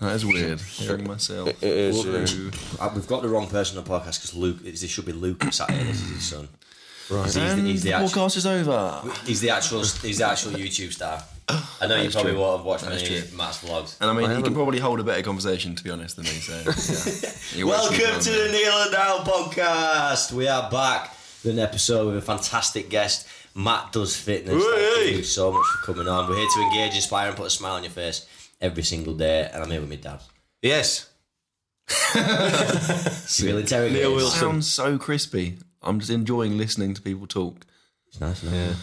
[0.00, 0.60] That is weird.
[0.60, 1.48] Hearing myself.
[1.48, 2.50] It is, through.
[2.78, 4.62] Uh, We've got the wrong person on the podcast because Luke.
[4.62, 5.84] This should be Luke sat here.
[5.84, 6.48] This is his son.
[7.08, 7.24] Right.
[7.24, 9.02] He's the, he's the the actual, podcast is over.
[9.24, 11.22] he's the actual he's the actual YouTube star.
[11.48, 12.40] I know you probably true.
[12.40, 13.28] won't have watched That's many true.
[13.28, 13.96] of Matt's vlogs.
[14.00, 16.24] And I mean, I you can probably hold a better conversation, to be honest, than
[16.24, 16.30] me.
[16.32, 17.64] So, yeah.
[17.64, 20.32] Welcome to the Neil and Down podcast.
[20.32, 21.12] We are back
[21.44, 23.28] with an episode with a fantastic guest.
[23.54, 24.62] Matt does fitness.
[24.62, 26.28] Thank you so much for coming on.
[26.28, 28.26] We're here to engage, inspire, and put a smile on your face
[28.60, 29.50] every single day.
[29.52, 30.20] And I'm here with my dad.
[30.62, 31.10] Yes.
[31.88, 33.92] Feel interrogated.
[34.02, 34.40] Neil Wilson.
[34.40, 35.58] Sounds so crispy.
[35.82, 37.64] I'm just enjoying listening to people talk.
[38.08, 38.76] It's nice, isn't it?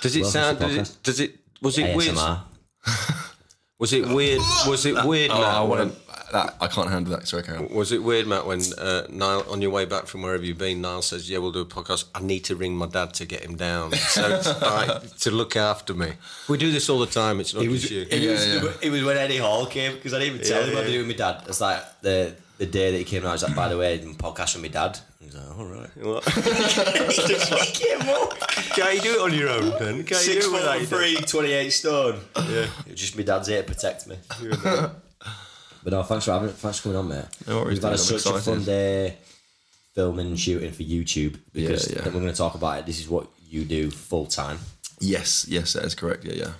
[0.00, 0.58] Does it Welcome sound?
[0.58, 1.02] to the Does it?
[1.02, 1.36] Does it?
[1.62, 2.14] Was it weird?
[2.16, 2.40] ASMR.
[3.80, 4.40] Was it weird?
[4.66, 5.44] Was it weird, Oh, Matt?
[5.54, 6.07] I when- want to.
[6.32, 7.26] That, I can't handle that.
[7.26, 7.68] Sorry, Karen.
[7.70, 10.80] Was it weird, Matt, when uh, Niall, on your way back from wherever you've been,
[10.82, 12.04] Niall says, "Yeah, we'll do a podcast.
[12.14, 14.28] I need to ring my dad to get him down, so
[14.62, 16.12] like, to look after me."
[16.48, 17.40] We do this all the time.
[17.40, 18.02] It's not It was, just you.
[18.02, 18.72] it, was, Yeah, yeah.
[18.82, 20.86] it was when Eddie Hall came because I didn't even tell Yeah, him what yeah.
[20.86, 21.44] to do with my dad.
[21.48, 23.28] It's like the the day that he came out.
[23.28, 24.98] I was like, by the way, I'm podcasting with my dad.
[25.20, 25.88] He's like, all right.
[25.96, 26.24] What?
[26.28, 28.38] he came up.
[28.70, 30.04] Can't you do it on your own then?
[30.04, 32.20] Can't Six you do it without foot three, 28 stone.
[32.36, 32.42] Yeah.
[32.86, 34.16] It was just my dad's here to protect me.
[35.82, 37.24] But no, thanks for having thanks for coming on, mate.
[37.46, 39.16] No worries, We've had a, dude, such a fun day
[39.94, 42.04] filming and shooting for YouTube because Yeah, yeah.
[42.04, 42.86] then we're going to talk about it.
[42.86, 44.58] This is what you do full time.
[45.00, 46.24] Yes, yes, that is correct.
[46.24, 46.52] Yeah, yeah.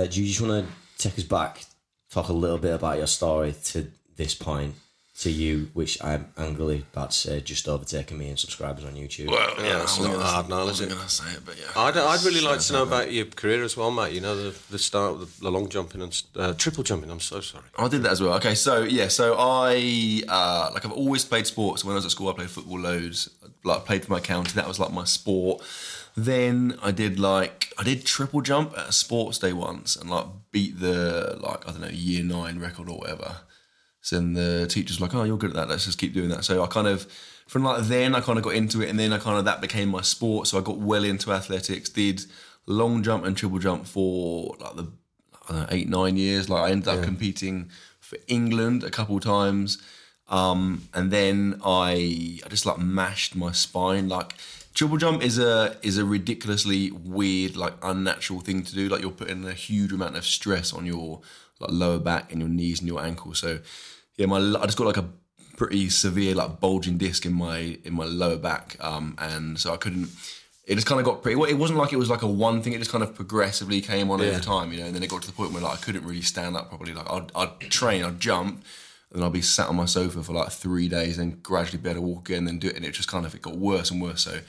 [0.00, 1.64] Uh, do you just want to take us back,
[2.10, 4.74] talk a little bit about your story to this point,
[5.20, 9.30] to you, which I'm angrily about to say, just overtaking me in subscribers on YouTube.
[9.30, 10.94] Well, yeah, it's not hard, Niall, I is wasn't it?
[10.94, 11.64] going to say it, but yeah.
[11.74, 14.12] I'd, I'd really like to know about your career as well, Matt.
[14.12, 17.10] You know, the, the start of the, the long jumping and uh, triple jumping.
[17.10, 17.64] I'm so sorry.
[17.78, 18.34] I did that as well.
[18.34, 21.82] Okay, so yeah, so I uh, like I've always played sports.
[21.82, 23.30] When I was at school, I played football loads.
[23.64, 24.52] Like played for my county.
[24.52, 25.62] That was like my sport.
[26.14, 30.26] Then I did like I did triple jump at a sports day once and like
[30.52, 33.38] beat the like I don't know year nine record or whatever.
[34.06, 35.68] So then the teacher's like, "Oh, you're good at that.
[35.68, 37.10] Let's just keep doing that." So I kind of
[37.48, 39.60] from like then I kind of got into it, and then I kind of that
[39.60, 40.46] became my sport.
[40.46, 41.88] So I got well into athletics.
[41.88, 42.24] Did
[42.66, 44.86] long jump and triple jump for like the
[45.48, 46.48] I don't know, eight nine years.
[46.48, 47.68] Like I ended up competing
[47.98, 49.82] for England a couple times,
[50.28, 54.08] um, and then I I just like mashed my spine.
[54.08, 54.36] Like
[54.72, 58.88] triple jump is a is a ridiculously weird like unnatural thing to do.
[58.88, 61.22] Like you're putting a huge amount of stress on your
[61.58, 63.40] like lower back and your knees and your ankles.
[63.40, 63.58] So
[64.16, 65.08] yeah, my I just got like a
[65.56, 69.76] pretty severe like bulging disc in my in my lower back, um, and so I
[69.76, 70.08] couldn't.
[70.66, 71.36] It just kind of got pretty.
[71.36, 72.72] Well, it wasn't like it was like a one thing.
[72.72, 74.26] It just kind of progressively came on Yeah.
[74.26, 74.86] over time, you know.
[74.86, 76.92] And then it got to the point where like I couldn't really stand up properly.
[76.92, 78.64] Like I'd, I'd train, I'd jump,
[79.12, 81.88] and then I'd be sat on my sofa for like three days, and gradually be
[81.90, 83.90] able to walk again, then do it, and it just kind of it got worse
[83.92, 84.22] and worse.
[84.22, 84.40] So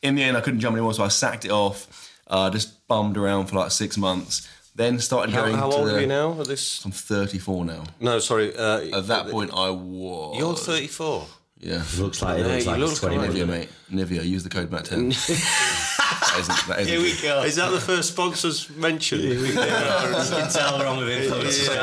[0.00, 2.08] in the end, I couldn't jump anymore, so I sacked it off.
[2.26, 4.48] Uh, just bummed around for like six months.
[4.78, 5.56] Then started How, going.
[5.56, 6.40] how to old the, are you now?
[6.40, 6.84] At this?
[6.84, 7.82] I'm 34 now.
[7.98, 8.56] No, sorry.
[8.56, 10.38] Uh, At that point, I was.
[10.38, 11.26] you're 34.
[11.58, 11.82] Yeah.
[11.82, 13.68] It looks like, it Yeah, looks he like looks it's 20 quite- Nivea, mate.
[13.90, 14.24] Nivea.
[14.24, 15.08] Use the code Matt10.
[15.98, 17.42] that isn't, that isn't Here we go.
[17.42, 19.22] Is that the first sponsors mentioned?
[19.24, 21.74] You can tell we're on with influencers,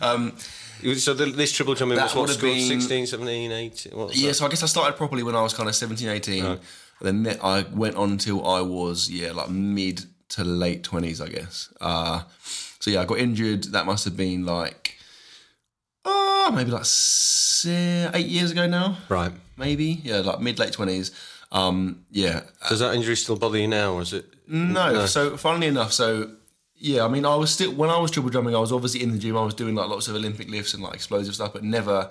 [0.00, 0.34] can't
[0.82, 0.94] you.
[0.94, 3.92] So the, this triple jumping That was what, would have school, been- 16, 17, 18?
[3.92, 4.34] What Yeah, that?
[4.34, 6.44] so I guess I started properly when I was kind of 17, 18.
[6.44, 6.60] And
[7.24, 11.72] then I went on until I was, yeah, like mid to late 20s, I guess.
[11.80, 12.22] Uh,
[12.80, 13.64] so yeah, I got injured.
[13.64, 14.96] That must have been like,
[16.04, 18.98] oh, maybe like se- eight years ago now.
[19.08, 19.32] Right.
[19.56, 20.00] Maybe.
[20.02, 21.12] Yeah, like mid, late 20s.
[21.52, 22.42] Um, yeah.
[22.68, 24.26] Does that injury still bother you now, or is it?
[24.48, 25.06] No.
[25.06, 26.30] So funnily enough, so
[26.78, 29.12] yeah, I mean, I was still when I was triple jumping, I was obviously in
[29.12, 29.36] the gym.
[29.36, 32.10] I was doing like lots of Olympic lifts and like explosive stuff, but never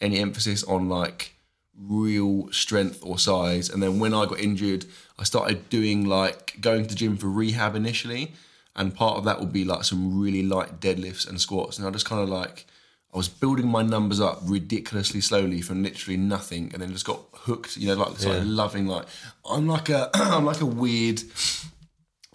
[0.00, 1.32] any emphasis on like
[1.78, 3.68] real strength or size.
[3.68, 4.86] And then when I got injured,
[5.18, 8.32] I started doing like going to the gym for rehab initially,
[8.74, 11.78] and part of that would be like some really light deadlifts and squats.
[11.78, 12.66] And I just kind of like
[13.14, 17.20] I was building my numbers up ridiculously slowly from literally nothing, and then just got
[17.32, 17.76] hooked.
[17.76, 19.06] You know, like started loving like
[19.48, 21.22] I'm like a I'm like a weird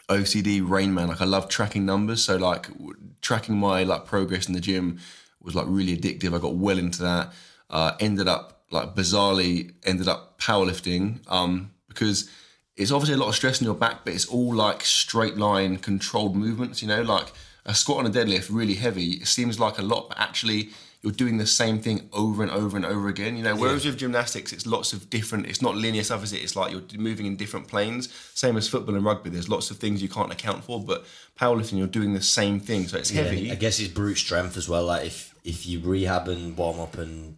[0.09, 1.07] OCD rain man.
[1.07, 2.67] Like I love tracking numbers, so like
[3.21, 4.99] tracking my like progress in the gym
[5.41, 6.35] was like really addictive.
[6.35, 7.33] I got well into that.
[7.69, 12.29] Uh, ended up like bizarrely ended up powerlifting um, because
[12.77, 15.77] it's obviously a lot of stress in your back, but it's all like straight line
[15.77, 16.81] controlled movements.
[16.81, 17.27] You know, like
[17.65, 19.11] a squat and a deadlift, really heavy.
[19.13, 20.69] It seems like a lot, but actually
[21.01, 23.35] you're doing the same thing over and over and over again.
[23.35, 25.47] You know, whereas with gymnastics, it's lots of different.
[25.47, 26.43] It's not linear stuff, is it?
[26.43, 28.13] It's like you're moving in different planes.
[28.35, 29.29] Same as football and rugby.
[29.31, 31.05] There's lots of things you can't account for, but
[31.39, 32.87] powerlifting, you're doing the same thing.
[32.87, 33.51] So it's heavy.
[33.51, 34.85] I guess it's brute strength as well.
[34.85, 37.37] Like if if you rehab and warm up and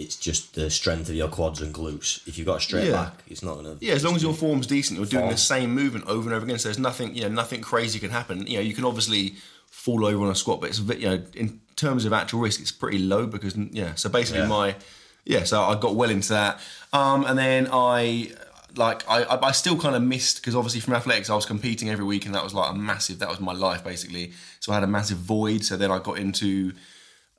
[0.00, 2.26] it's just the strength of your quads and glutes.
[2.26, 2.92] If you've got a straight Yeah.
[3.04, 3.76] back, it's not gonna.
[3.80, 6.44] Yeah, as long as your form's decent, you're doing the same movement over and over
[6.46, 6.58] again.
[6.58, 8.46] So there's nothing, you know, nothing crazy can happen.
[8.46, 9.34] You know, you can obviously
[9.70, 12.40] fall over on a squat, but it's a bit, you know, in terms of actual
[12.40, 13.94] risk, it's pretty low because yeah.
[13.94, 14.48] So basically, Yeah.
[14.48, 14.76] my
[15.24, 15.44] yeah.
[15.44, 16.60] So I got well into that,
[16.92, 18.32] um, and then I
[18.76, 22.04] like I I still kind of missed because obviously from athletics I was competing every
[22.04, 24.32] week and that was like a massive that was my life basically.
[24.60, 25.64] So I had a massive void.
[25.64, 26.72] So then I got into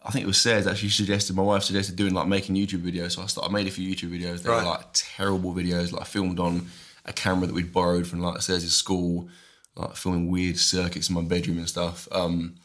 [0.03, 2.81] I think it was Sarah that actually suggested my wife suggested doing like making YouTube
[2.81, 3.11] videos.
[3.11, 4.41] So I started I made a few YouTube videos.
[4.41, 4.63] They Right.
[4.63, 6.67] were like terrible videos, like filmed on
[7.05, 9.29] a camera that we'd borrowed from like Sarah's school,
[9.75, 12.07] like filming weird circuits in my bedroom and stuff.
[12.11, 12.55] Um,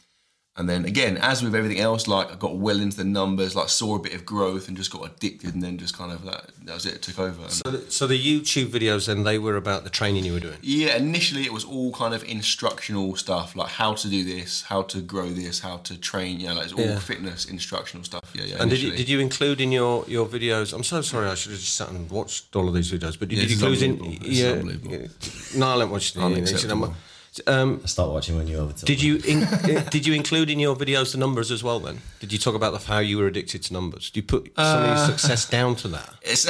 [0.57, 3.69] and then again, as with everything else, like I got well into the numbers, like
[3.69, 6.41] saw a bit of growth and just got addicted, and then just kind of like
[6.65, 6.95] that was it.
[6.95, 7.47] It took over.
[7.49, 10.57] So the, so the YouTube videos then they were about the training you were doing.
[10.61, 14.81] yeah, initially it was all kind of instructional stuff, like how to do this, how
[14.83, 16.39] to grow this, how to train.
[16.39, 16.99] You know, like it's all Yeah.
[16.99, 18.21] fitness instructional stuff.
[18.33, 18.57] Yeah, yeah.
[18.61, 20.73] And did you, did you include in your, your videos?
[20.73, 23.17] I'm so sorry, I should have just sat and watched all of these videos.
[23.19, 24.23] But did Yeah, you include in?
[24.23, 26.15] is Yeah, no, I don't watch.
[27.45, 28.73] Um, I start watching when you're over.
[28.73, 31.79] to did you in, eh, did you include in your videos the numbers as well?
[31.79, 34.09] Then did you talk about the, how you were addicted to numbers?
[34.09, 36.09] Do you put some of your success down to that?
[36.21, 36.45] It's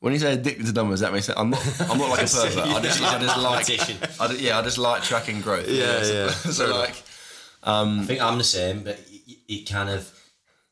[0.00, 1.38] when you say addicted to numbers, that makes sense.
[1.38, 1.80] I'm not.
[1.88, 2.66] I'm not like a pervert.
[2.66, 4.20] I just, I just like.
[4.20, 5.68] I yeah, I just like tracking growth.
[5.68, 6.30] Yeah, so, yeah.
[6.30, 7.02] So Fair like,
[7.62, 10.10] I think I'm the same, but it, it kind of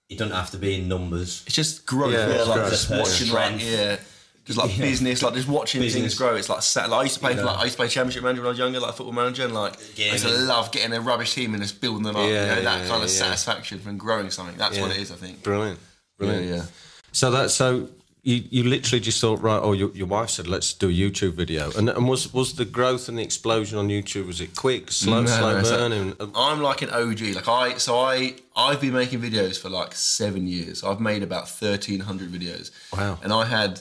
[0.08, 1.44] it doesn't have to be in numbers.
[1.46, 2.12] it's just growth.
[2.12, 2.70] Yeah, Yeah, it's like growth.
[2.70, 3.96] just watching, like yeah,
[4.44, 4.84] just like Yeah.
[4.84, 6.02] business, like just watching Business.
[6.02, 6.34] things grow.
[6.34, 7.46] It's like, like I used to play for Yeah.
[7.46, 9.54] like I used to play championship manager when I was younger, like football manager, and
[9.54, 12.22] like I used to love getting a rubbish team and just building them up.
[12.28, 13.14] Yeah, you know, that yeah, kind of yeah.
[13.24, 14.56] satisfaction from growing something.
[14.56, 15.42] That's what it is, I think.
[15.42, 15.78] Brilliant,
[16.18, 16.46] brilliant.
[16.46, 16.64] yeah.
[17.12, 17.88] So that so
[18.22, 19.58] you, you literally just thought right.
[19.62, 22.64] Oh, your, your wife said let's do a YouTube video, and and was was the
[22.66, 26.16] growth and the explosion on YouTube was it quick, slow, No, slow no, so- burn?
[26.20, 27.34] uh, I'm like an OG.
[27.34, 30.84] Like I, so I, I've been making videos for like seven years.
[30.84, 32.70] I've made about thirteen hundred videos.
[32.92, 33.18] Wow.
[33.22, 33.80] And I had,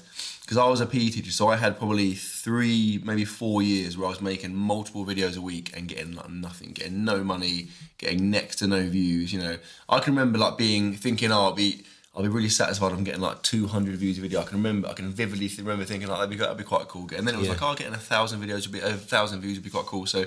[0.50, 4.07] because I was a PE teacher, so I had probably three, maybe four years where
[4.07, 7.68] I was making multiple videos a week and getting like nothing, getting no money,
[8.00, 9.31] getting next to no views.
[9.31, 9.57] You know,
[9.88, 11.84] I can remember like being thinking, oh, I'll be.
[12.16, 12.92] I'll be really satisfied.
[12.92, 14.42] I'm getting like 200 views a video.
[14.42, 14.88] I can remember.
[14.90, 17.07] I can vividly th- remember thinking like that'd be that'd be quite cool.
[17.16, 17.54] And then it was Yeah.
[17.54, 20.07] like, oh, getting a thousand videos would be a thousand views would be quite cool.
[20.07, 20.25] So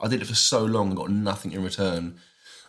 [0.00, 2.16] I did it for so long and got nothing in return.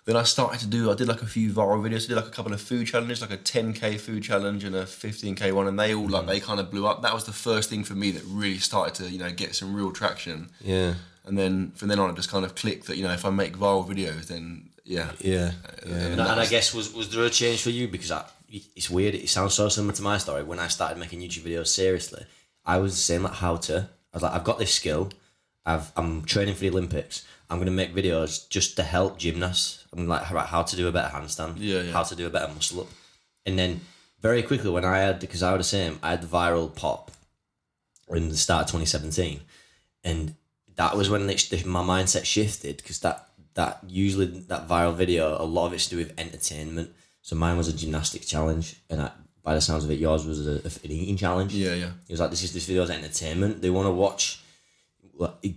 [0.05, 0.89] Then I started to do.
[0.89, 2.05] I did like a few viral videos.
[2.05, 4.83] I did like a couple of food challenges, like a 10k food challenge and a
[4.83, 6.43] 15k one, and they all like they mm.
[6.43, 7.03] kind of blew up.
[7.03, 9.75] That was the first thing for me that really started to you know get some
[9.75, 10.49] real traction.
[10.59, 10.95] yeah,
[11.25, 13.29] And then from then on, it just kind of clicked that you know if I
[13.29, 15.93] make viral videos, then yeah, yeah, uh, yeah.
[15.93, 18.89] And, I- and I guess was was there a change for you because I, it's
[18.89, 19.13] weird.
[19.13, 20.43] It sounds so similar to my story.
[20.43, 22.25] When I started making YouTube videos seriously,
[22.65, 23.87] I was the same like how to.
[24.13, 25.11] I was like, I've got this skill.
[25.65, 27.25] I've I'm training for the Olympics.
[27.51, 29.85] I'm gonna make videos just to help gymnasts.
[29.91, 31.55] I'm like right, how to do a better handstand.
[31.57, 31.91] Yeah, yeah.
[31.91, 32.87] How to do a better muscle up.
[33.45, 33.81] And then
[34.21, 37.11] very quickly when I had because I was the same, I had the viral pop
[38.09, 39.41] in the start of 2017,
[40.05, 40.35] and
[40.75, 45.43] that was when it, my mindset shifted because that that usually that viral video a
[45.43, 46.91] lot of it's to do with entertainment.
[47.21, 49.11] So mine was a gymnastic challenge, and I,
[49.43, 51.53] by the sounds of it, yours was a, an eating challenge.
[51.53, 51.91] yeah, yeah.
[52.07, 53.61] It was like this is this video's entertainment.
[53.61, 54.40] They want to watch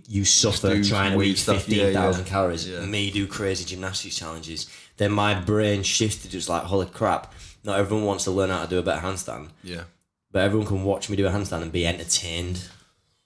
[0.07, 1.67] you suffer trying to reach stuff.
[1.67, 2.29] Yeah, fifteen thousand yeah.
[2.29, 2.67] calories.
[2.69, 2.85] Yeah.
[2.85, 4.69] Me do crazy gymnastics challenges.
[4.97, 6.33] Then my brain shifted.
[6.33, 7.33] It was like holy crap!
[7.63, 9.83] Not everyone wants to learn how to do a better handstand, Yeah.
[10.31, 12.67] but everyone can watch me do a handstand and be entertained.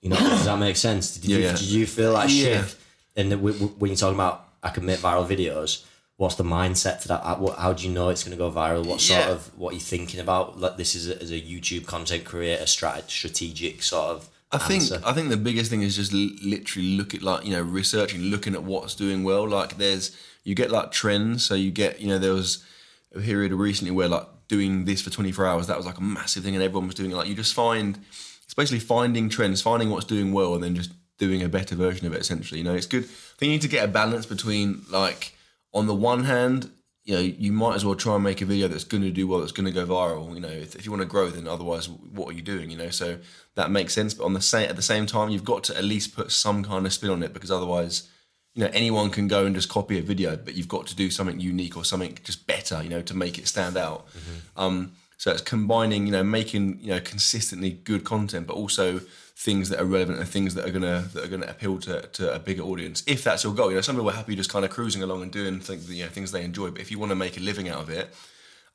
[0.01, 1.17] You know, does that make sense?
[1.17, 2.79] Did, you, did you feel that shift?
[3.17, 5.83] And then w- w- when you're talking about I can make viral videos,
[6.15, 7.21] what's the mindset to that?
[7.23, 8.85] How, do you know it's going to go viral?
[8.85, 9.31] What sort Yeah.
[9.31, 10.57] of what are you thinking about?
[10.57, 14.29] Like this is a, as a YouTube content creator, strat- strategic sort of.
[14.51, 15.01] I think answer?
[15.05, 18.21] I think the biggest thing is just l- literally look at like you know researching,
[18.21, 19.47] looking at what's doing well.
[19.47, 22.63] Like there's you get like trends, so you get you know there was
[23.13, 26.43] a period recently where like doing this for 24 hours that was like a massive
[26.43, 27.15] thing, and everyone was doing it.
[27.15, 27.99] Like you just find
[28.43, 32.07] it's basically finding trends, finding what's doing well, and then just doing a better version
[32.07, 32.21] of it.
[32.21, 33.03] Essentially, you know, it's good.
[33.03, 35.33] I think you need to get a balance between like
[35.73, 36.71] on the one hand.
[37.09, 39.27] You know, you might as well try and make a video that's going to do
[39.27, 40.31] well, that's going to go viral.
[40.35, 42.69] You know, if, if you want to grow, then otherwise, what are you doing?
[42.69, 43.17] You know, so
[43.55, 44.13] that makes sense.
[44.13, 46.63] But on the same at the same time, you've got to at least put some
[46.63, 48.07] kind of spin on it because otherwise,
[48.53, 51.09] you know, anyone can go and just copy a video, but you've got to do
[51.09, 54.05] something unique or something just better, you know, to make it stand out.
[54.55, 59.01] Um, so it's combining, you know, making you know consistently good content, but also
[59.39, 62.35] things that are relevant and things that are gonna that are gonna appeal to, to
[62.35, 63.03] a bigger audience.
[63.07, 65.21] If that's your goal, you know, some people are happy just kind of cruising along
[65.21, 66.71] and doing things, you know, things they enjoy.
[66.71, 68.13] But if you want to make a living out of it,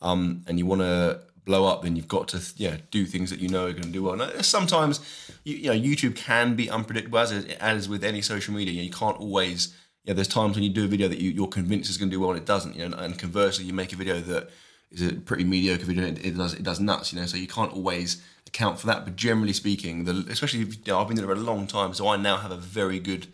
[0.01, 3.41] um, and you want to blow up, then you've got to yeah do things that
[3.41, 4.17] you know are going to do well.
[4.17, 5.01] Now, sometimes
[5.45, 8.73] you, you know YouTube can be unpredictable as as with any social media.
[8.73, 9.75] You, know, you can't always.
[10.05, 12.15] Yeah, there's times when you do a video that you, you're convinced is going to
[12.15, 12.75] do well and it doesn't.
[12.77, 14.51] You know, and conversely, you make a video that
[14.91, 17.13] is a pretty mediocre video and it does it does nuts.
[17.13, 18.23] You know, so you can't always
[18.55, 19.05] account for that.
[19.05, 22.09] But generally speaking, the especially if, you know, I've been there a long time, so
[22.09, 23.27] I now have a very good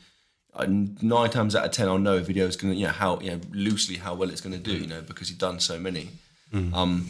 [0.55, 2.93] uh, nine times out of ten, I'll know a video is going to, you know,
[2.93, 5.61] how, you know, loosely how well it's going to do, you know, because you've done
[5.61, 6.09] so many.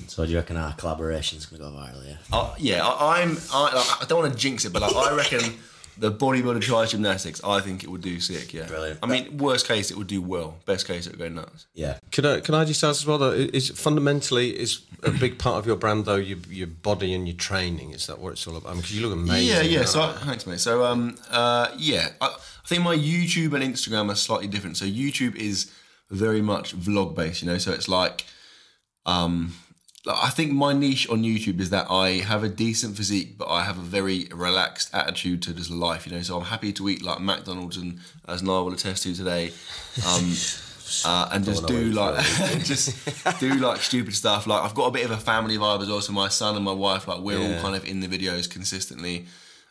[0.09, 2.07] So do you reckon our collaboration is gonna go viral?
[2.07, 2.17] Yeah.
[2.31, 3.39] Uh, yeah, I, I'm.
[3.51, 5.55] I, I don't want to jinx it, but like, I reckon
[6.01, 7.43] the bodybuilder tries gymnastics.
[7.45, 8.55] I think it would do sick.
[8.55, 9.01] Yeah, Brilliant.
[9.03, 10.57] I mean, worst case, it would do well.
[10.65, 11.67] Best case, it would go nuts.
[11.75, 11.99] Yeah.
[12.11, 13.33] Can I can I just ask as well though?
[13.33, 17.37] Is fundamentally is a big part of your brand though your your body and your
[17.37, 17.91] training?
[17.91, 18.77] Is that what it's all about?
[18.77, 19.49] Because you look amazing.
[19.49, 19.85] Yeah, yeah.
[19.85, 20.03] So?
[20.03, 20.61] I, thanks, mate.
[20.61, 24.79] So um, uh, yeah, I, I think my YouTube and Instagram are slightly different.
[24.79, 25.71] So YouTube is
[26.11, 27.59] very much vlog based, you know.
[27.59, 28.25] So it's like,
[29.07, 29.70] um, like,
[30.07, 33.65] I think my niche on YouTube is that I have a decent physique, but I
[33.65, 36.23] have a very relaxed attitude to this life, you know.
[36.23, 39.53] So I'm happy to eat like McDonald's and, as Niall will attest to today,
[40.09, 40.33] um,
[41.05, 42.25] uh, and just do like
[42.65, 44.47] just do like stupid stuff.
[44.47, 46.01] Like I've got a bit of a family vibe as well.
[46.01, 49.27] So my son and my wife, like we're all kind of in the videos consistently.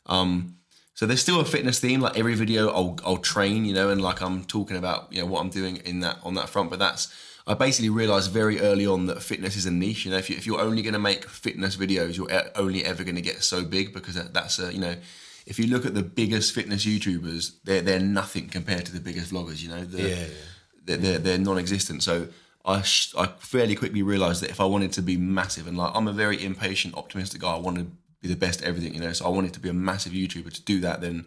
[0.05, 0.57] Um,
[0.93, 2.01] so there's still a fitness theme.
[2.01, 5.27] Like every video, I'll I'll train, you know, and like I'm talking about you know
[5.27, 6.69] what I'm doing in that on that front.
[6.69, 7.11] But that's
[7.49, 10.05] I basically realized very early on that fitness is a niche.
[10.05, 13.03] You know, if you if you're only going to make fitness videos, you're only ever
[13.03, 14.95] going to get so big because that's a you know.
[15.47, 19.33] If you look at the biggest fitness YouTubers, they're they're nothing compared to the biggest
[19.33, 19.63] vloggers.
[19.63, 20.25] You know, the, Yeah, yeah.
[20.85, 22.03] They're, they're, they're non-existent.
[22.03, 22.27] So
[22.65, 25.91] I sh- I fairly quickly realized that if I wanted to be massive and like
[25.95, 27.87] I'm a very impatient, optimistic guy, I want to
[28.21, 28.93] be the best at everything.
[28.93, 30.53] You know, so I wanted to be a massive YouTuber.
[30.53, 31.25] To do that, then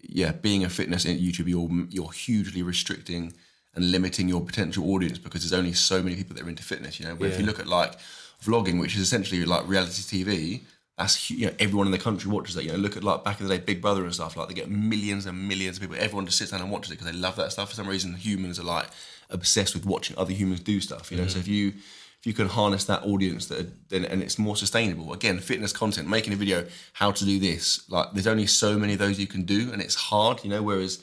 [0.00, 3.34] yeah, being a fitness YouTuber, you're you're hugely restricting
[3.74, 6.98] and limiting your potential audience because there's only so many people that are into fitness.
[6.98, 7.96] You know, but if you look at like
[8.42, 10.62] vlogging, which is essentially like reality TV,
[10.98, 12.64] that's you know everyone in the country watches that.
[12.64, 14.36] You know, look at like back in the day, Big Brother and stuff.
[14.36, 15.96] Like they get millions and millions of people.
[15.98, 17.70] Everyone just sits down and watches it because they love that stuff.
[17.70, 18.88] For some reason, humans are like
[19.30, 21.10] obsessed with watching other humans do stuff.
[21.10, 21.40] You know, so mm-hmm.
[21.40, 21.72] if you
[22.20, 26.06] if you can harness that audience that then and it's more sustainable again fitness content
[26.06, 29.26] making a video how to do this like there's only so many of those you
[29.26, 31.02] can do and it's hard you know whereas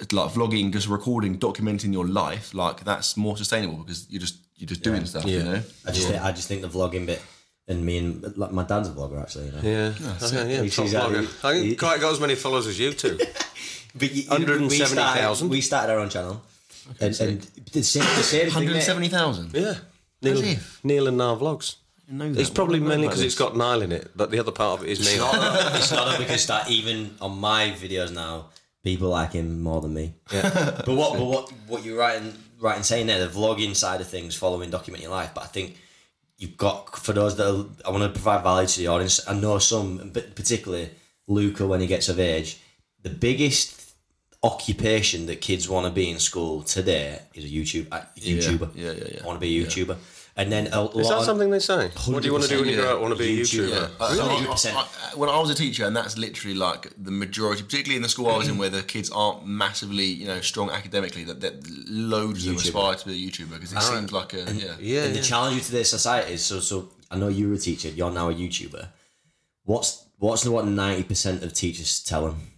[0.00, 4.38] Uh, like vlogging just recording documenting your life like that's more sustainable because you're just
[4.56, 7.22] you're just doing stuff you know I just think, I just think the vlogging bit
[7.68, 9.46] and me and like my dad's a vlogger actually.
[9.46, 9.60] You know.
[9.62, 11.44] Yeah, okay, yeah, He's- top he's had- vlogger.
[11.44, 13.18] I he- haven't quite got as many followers as you two.
[13.98, 15.48] But you, 170,000.
[15.48, 16.42] We, started our own channel,
[17.00, 17.40] and, and
[17.72, 19.74] the same, the same 170,000 Yeah,
[20.20, 20.56] Neil.
[20.84, 21.76] Neil and Niall vlogs.
[22.06, 22.38] know that.
[22.38, 24.38] It's probably What do I know mainly because it's got Niall in it, but the
[24.38, 25.06] other part of it is me.
[25.06, 28.50] It's not, it's not because that even on my videos now,
[28.86, 30.14] people like him more than me.
[30.32, 30.80] Yeah.
[30.86, 34.00] but what, but what, what you're right in, right in saying there, the vlogging side
[34.00, 35.32] of things, following, documenting your life.
[35.34, 35.76] But I think
[36.38, 39.28] you've got for those that are, I want to provide value to the audience.
[39.28, 40.90] I know some, but particularly
[41.26, 42.60] Luca when he gets of age,
[43.02, 43.92] the biggest
[44.44, 48.70] occupation that kids want to be in school today is a YouTube uh, a YouTuber.
[48.76, 49.20] yeah, yeah, yeah.
[49.22, 49.96] I want to be a YouTuber.
[50.38, 51.88] And then a Is that of- something they say?
[52.06, 53.00] What do you want to do when you grow up?
[53.00, 53.70] Want to be a YouTube, YouTuber.
[53.70, 53.88] yeah.
[53.98, 57.62] I- I- I- I- when I was a teacher, and that's literally like the majority,
[57.62, 60.68] particularly in the school I was in, where the kids aren't massively, you know, strong
[60.70, 61.54] academically, that, that
[61.88, 64.74] loads of them aspire to be a YouTuber because it seems like a yeah.
[64.78, 67.58] Yeah, and the challenge to this society is so so I know you were a
[67.58, 68.88] teacher, you're now a YouTuber.
[69.64, 72.52] What's what's the what ninety percent of teachers tell them?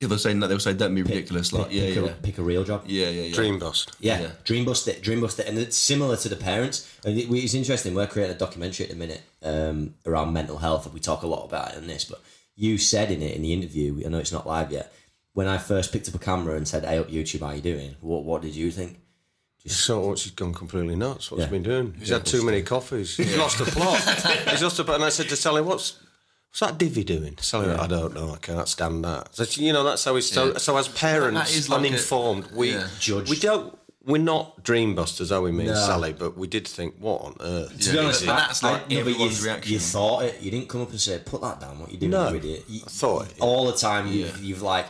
[0.00, 1.52] Yeah, they'll say they'll say don't be ridiculous.
[1.52, 2.84] Like yeah, pick, yeah, A, pick a real job.
[2.86, 3.34] yeah, yeah, yeah.
[3.34, 3.90] Dream bust.
[3.98, 4.30] Yeah, Yeah.
[4.44, 6.88] dream bust it, dream bust it, and it's similar to the parents.
[7.04, 7.94] And it, it's interesting.
[7.94, 11.26] We're creating a documentary at the minute um, around mental health, and we talk a
[11.26, 12.04] lot about it in this.
[12.04, 12.20] But
[12.54, 14.92] you said in it in the interview, I know it's not live yet.
[15.32, 17.60] When I first picked up a camera and said, "Hey, up YouTube, how are you
[17.62, 19.00] doing?" What What did you think?
[19.66, 21.30] So what's he's gone completely nuts?
[21.30, 21.46] What's Yeah.
[21.46, 21.94] he been doing?
[21.98, 23.16] He's had too many coffees.
[23.18, 23.98] He's lost the plot.
[24.48, 24.94] he's lost the plot.
[24.96, 25.96] And I said to Sally, "What's
[26.50, 28.32] what's that divvy doing?" Sally, went, I don't know.
[28.34, 29.34] I can't stand that.
[29.34, 30.54] So, you know, that's how he's so.
[30.54, 32.88] So as parents, That is like a- uninformed, we yeah.
[33.00, 33.30] Judged.
[33.30, 33.76] we don't.
[34.04, 36.14] We're not dream busters, are we, me and Sally?
[36.14, 37.78] But we did think, what on earth?
[37.78, 39.72] To be honest, but I- that's like no, everyone's you, reaction.
[39.74, 40.40] You thought it.
[40.40, 42.30] You didn't come up and say, "Put that down." What you doing, No.
[42.30, 42.64] you idiot?
[42.68, 44.06] You, I thought it, all the time.
[44.06, 44.86] You've, you've like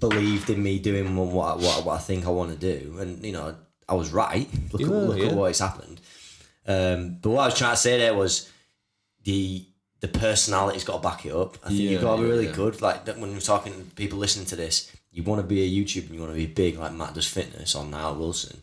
[0.00, 2.98] believed in me doing what, I- what, I- what I think I want to do,
[2.98, 3.54] and you know
[3.88, 4.46] I was right.
[4.70, 5.26] Look at were, look yeah.
[5.28, 6.00] at what has happened.
[6.66, 8.50] Um, but what I was trying to say there was
[9.24, 9.64] the
[10.00, 11.56] the personality's got to back it up.
[11.64, 12.52] I think Yeah, you've got to be yeah, really yeah.
[12.52, 12.82] good.
[12.82, 16.06] Like when you're talking to people listening to this, you want to be a YouTuber
[16.06, 18.60] and you want to be big, like Matt does fitness or Niall Wilson.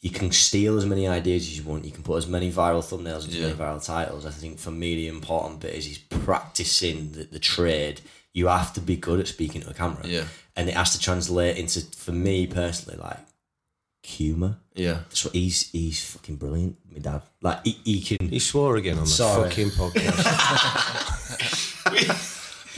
[0.00, 1.84] You can steal as many ideas as you want.
[1.84, 4.24] You can put as many viral thumbnails and as many viral titles.
[4.24, 8.00] I think for me the important bit is he's practicing the, the trade.
[8.32, 10.24] You have to be good at speaking to a camera, Yeah.
[10.56, 13.18] and it has to translate into for me personally like
[14.18, 14.56] humor.
[14.74, 15.00] yeah.
[15.10, 16.76] So he's he's fucking brilliant.
[16.92, 18.28] My dad, like he, he can.
[18.28, 19.48] He swore again on the Sorry.
[19.48, 20.20] fucking podcast.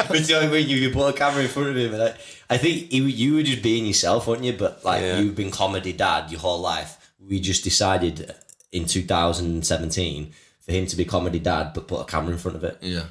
[0.09, 2.15] but you know, when you, you put a camera in front of him, and I,
[2.51, 4.53] I think he, you were just being yourself, weren't you?
[4.53, 5.19] But like Yeah.
[5.21, 7.13] you've been comedy dad your whole life.
[7.21, 8.35] We just decided
[8.73, 12.65] in 2017 for him to be comedy dad, but put a camera in front of
[12.65, 12.79] it.
[12.81, 13.05] Yeah.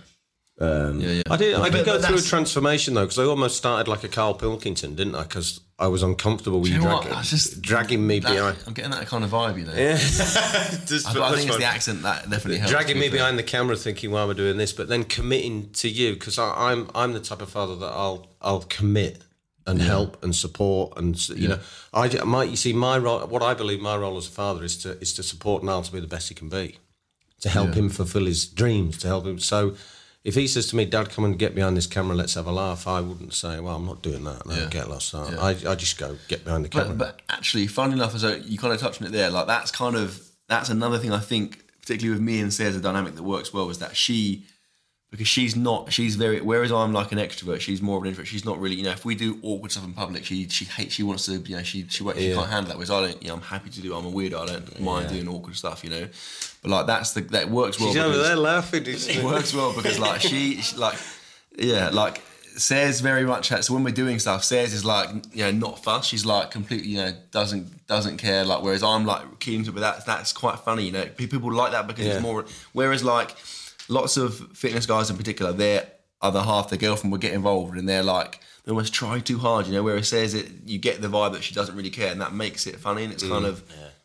[0.60, 1.22] Um, Yeah, yeah.
[1.30, 1.56] I did.
[1.56, 4.08] I But- did go but through a transformation though, because I almost started like a
[4.10, 5.24] Carl Pilkington, didn't I?
[5.24, 7.08] Because I was uncomfortable with Do you, you know what?
[7.08, 8.58] dragging, just dragging me that- behind.
[8.68, 9.74] I'm getting that kind of vibe, you know.
[9.74, 9.94] Yeah.
[9.94, 12.72] I, I think it's the accent that definitely helps.
[12.72, 15.90] dragging me behind the camera, thinking, "Why am I doing this?" But then committing to
[15.90, 19.24] you because I'm I'm the type of father that I'll I'll commit
[19.66, 21.60] and help and support and you know
[21.94, 24.76] I my you see my role what I believe my role as a father is
[24.78, 26.78] to is to support Niall to be the best he can be,
[27.42, 29.40] to help him fulfill his dreams, to help him.
[29.40, 29.76] So.
[30.24, 32.52] If he says to me, "Dad, come and get behind this camera, let's have a
[32.52, 34.46] laugh," I wouldn't say, "Well, I'm not doing that.
[34.46, 34.68] No, Yeah.
[34.70, 36.90] get lost." So I, I just go get behind the camera.
[36.90, 39.72] But, but actually, funny enough, as you kind of touched on it there, like that's
[39.72, 43.24] kind of that's another thing I think, particularly with me and Sarah's a dynamic that
[43.24, 44.46] works well is that she,
[45.12, 46.40] because she's not, she's very.
[46.42, 48.28] Whereas I'm like an extrovert, she's more of an introvert.
[48.28, 50.94] She's not really, you know, if we do awkward stuff in public, she she hates,
[50.96, 52.36] she wants to, you know, she she, she Yeah.
[52.36, 52.78] can't handle that.
[52.78, 53.94] Whereas I don't, you know, I'm happy to do.
[53.94, 54.40] I'm a weirdo.
[54.42, 56.08] I don't mind doing awkward stuff, you know.
[56.62, 57.90] But like that's the that works well.
[57.90, 58.82] She's over because- there laughing.
[58.84, 60.98] It's- it works well because like she, she like
[61.58, 62.22] yeah like
[62.58, 65.82] Says very much has, so when we're doing stuff Says is like you know not
[65.84, 69.72] fussed she's like completely you know doesn't doesn't care like whereas I'm like keen to
[69.72, 72.14] but that's that's quite funny you know people like that because Yeah.
[72.16, 73.38] it's more whereas like
[73.92, 75.86] lots of fitness guys in particular their
[76.22, 79.66] other half their girlfriend would get involved and they're like they almost try too hard
[79.68, 82.22] you know whereas says it you get the vibe that she doesn't really care and
[82.22, 83.64] that makes it funny and it's kind mm, of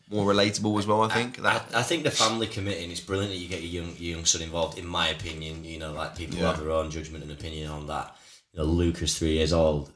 [0.09, 3.31] more relatable as well I think I, that I think the family committing is brilliant
[3.31, 4.77] that you get your young your young son involved.
[4.77, 6.47] In my opinion, you know, like people Yeah.
[6.47, 8.15] have their own judgment and opinion on that.
[8.53, 9.91] You know, Luca's three years old.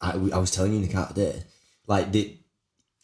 [0.00, 1.42] I, I was telling you in the car today,
[1.86, 2.38] like did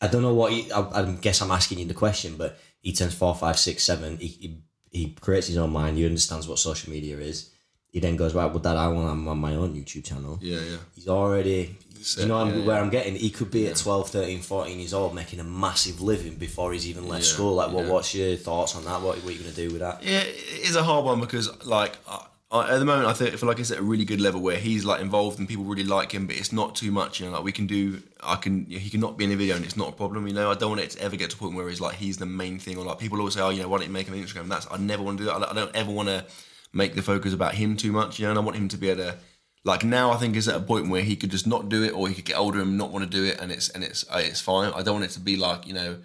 [0.03, 2.93] I don't know what he, I, I guess I'm asking you the question, but he
[2.93, 4.19] turns four, five, six, seven.
[4.19, 4.59] He, he
[4.93, 5.97] he creates his own mind.
[5.99, 7.51] He understands what social media is.
[7.91, 8.47] He then goes right.
[8.47, 10.39] Well, Dad, I want I'm on my own YouTube channel.
[10.41, 11.77] yeah yeah He's already.
[12.19, 13.15] you know I'm, yeah, where I'm getting?
[13.17, 16.87] He could be at 12, 13, 14 years old making a massive living before he's
[16.87, 17.55] even left Yeah, school.
[17.55, 17.85] Like, what?
[17.87, 17.93] yeah.
[17.93, 19.01] what's your thoughts on that?
[19.03, 20.03] What, what are you going to do with that?
[20.03, 22.25] Yeah, it is a hard one because, like, I,
[22.61, 24.85] at the moment, I think, feel like it's at a really good level where he's
[24.85, 27.19] like involved and people really like him, but it's not too much.
[27.19, 29.33] You know, like we can do, I can, you know, he can not be in
[29.33, 30.27] a video and it's not a problem.
[30.27, 31.95] You know, I don't want it to ever get to a point where he's like
[31.95, 33.93] he's the main thing, or like people always say, oh, you know, why don't you
[33.93, 34.49] make him an Instagram?
[34.49, 35.37] That's I never want to do that.
[35.37, 36.25] I don't- I don't ever want to
[36.75, 38.19] make the focus about him too much.
[38.19, 39.17] You know, and I want him to be able to.
[39.65, 41.93] Like now, I think is at a point where he could just not do it,
[41.95, 44.05] or he could get older and not want to do it, and it's and it's
[44.11, 44.73] uh, it's fine.
[44.75, 45.99] I don't want it to be like you know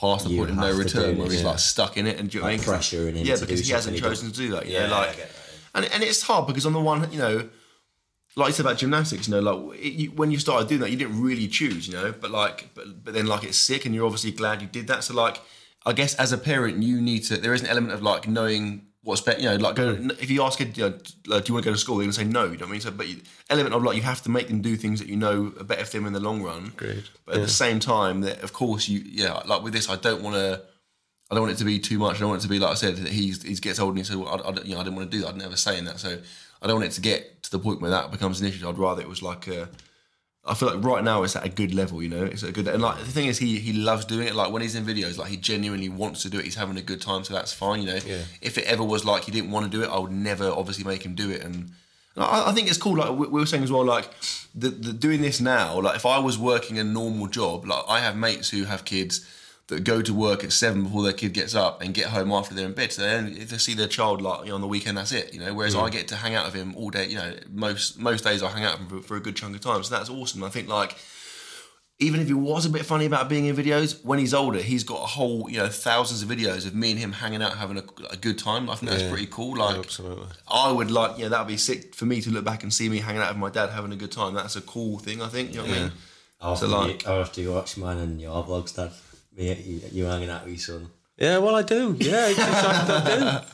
[0.00, 1.48] past the You point of no return where it, he's yeah.
[1.50, 2.76] like stuck in it and do you know what I Like mean?
[2.76, 4.64] pressuring him Yeah, because he hasn't chosen to do that.
[4.66, 5.28] You Yeah, know, like,
[5.74, 7.48] and and it's hard because on the one, you know,
[8.36, 10.90] like you said about gymnastics, you know, like it, you, when you started doing that,
[10.90, 13.94] you didn't really choose, you know, but like, but but then like it's sick, and
[13.94, 15.04] you're obviously glad you did that.
[15.04, 15.40] So like,
[15.84, 17.36] I guess as a parent, you need to.
[17.36, 19.40] There is an element of like knowing what's better.
[19.40, 21.70] You know, like go, if you ask a you know, like, do you want to
[21.70, 21.96] go to school?
[21.96, 22.44] They're gonna say no.
[22.44, 22.80] You know what I mean?
[22.80, 25.16] So, but you, element of like you have to make them do things that you
[25.16, 26.72] know are better for them in the long run.
[26.74, 27.04] Agreed.
[27.26, 30.22] But at the same time, that of course you, yeah, like with this, I don't
[30.22, 30.62] want to.
[31.32, 32.16] I don't want it to be too much.
[32.16, 32.96] I don't want it to be like I said.
[32.98, 34.84] That he's he gets old and he said, well, I, I, don't- you know, I
[34.84, 35.30] didn't want to do that.
[35.30, 35.98] I'd never saying that.
[35.98, 36.18] So
[36.60, 38.68] I don't want it to get to the point where that becomes an issue.
[38.68, 39.68] I'd rather it was like a.
[40.44, 42.02] I feel like right now it's at a good level.
[42.02, 42.66] You know, it's a good.
[42.68, 44.34] And like the thing is, he he loves doing it.
[44.34, 46.44] Like when he's in videos, like he genuinely wants to do it.
[46.44, 47.80] He's having a good time, so that's fine.
[47.82, 48.22] You know, Yeah.
[48.40, 50.82] if it ever was like he didn't want to do it, I would never obviously
[50.84, 51.42] make him do it.
[51.44, 51.70] And
[52.16, 52.96] I, I think it's cool.
[52.96, 54.10] Like we we were saying as well, like
[54.54, 55.80] the, the doing this now.
[55.80, 59.24] Like if I was working a normal job, like I have mates who have kids
[59.72, 62.54] that go to work at seven before their kid gets up and get home after
[62.54, 62.92] they're in bed.
[62.92, 65.32] So then if they see their child like you know, on the weekend, that's it.
[65.34, 65.82] You know, whereas mm.
[65.82, 67.06] I get to hang out with him all day.
[67.08, 69.54] You know, most most days I hang out with him for, for a good chunk
[69.54, 69.82] of time.
[69.82, 70.44] So that's awesome.
[70.44, 70.96] I think like
[71.98, 74.82] even if he was a bit funny about being in videos, when he's older, he's
[74.82, 77.78] got a whole, you know, thousands of videos of me and him hanging out, having
[77.78, 78.68] a, a good time.
[78.68, 79.10] I think that's Yeah.
[79.10, 79.56] pretty cool.
[79.56, 80.26] Like, Absolutely.
[80.50, 82.88] I would like, yeah, that would be sick for me to look back and see
[82.88, 84.34] me hanging out with my dad, having a good time.
[84.34, 85.50] That's a cool thing, I think.
[85.54, 85.92] You know what I mean?
[86.40, 88.90] How So, like- you, how often you watch mine and your vlogs, Dad?
[89.36, 90.88] Me, you, you hanging out with your son.
[91.16, 91.96] Yeah, well, I do.
[91.98, 93.46] Yeah, it's just, I, I do.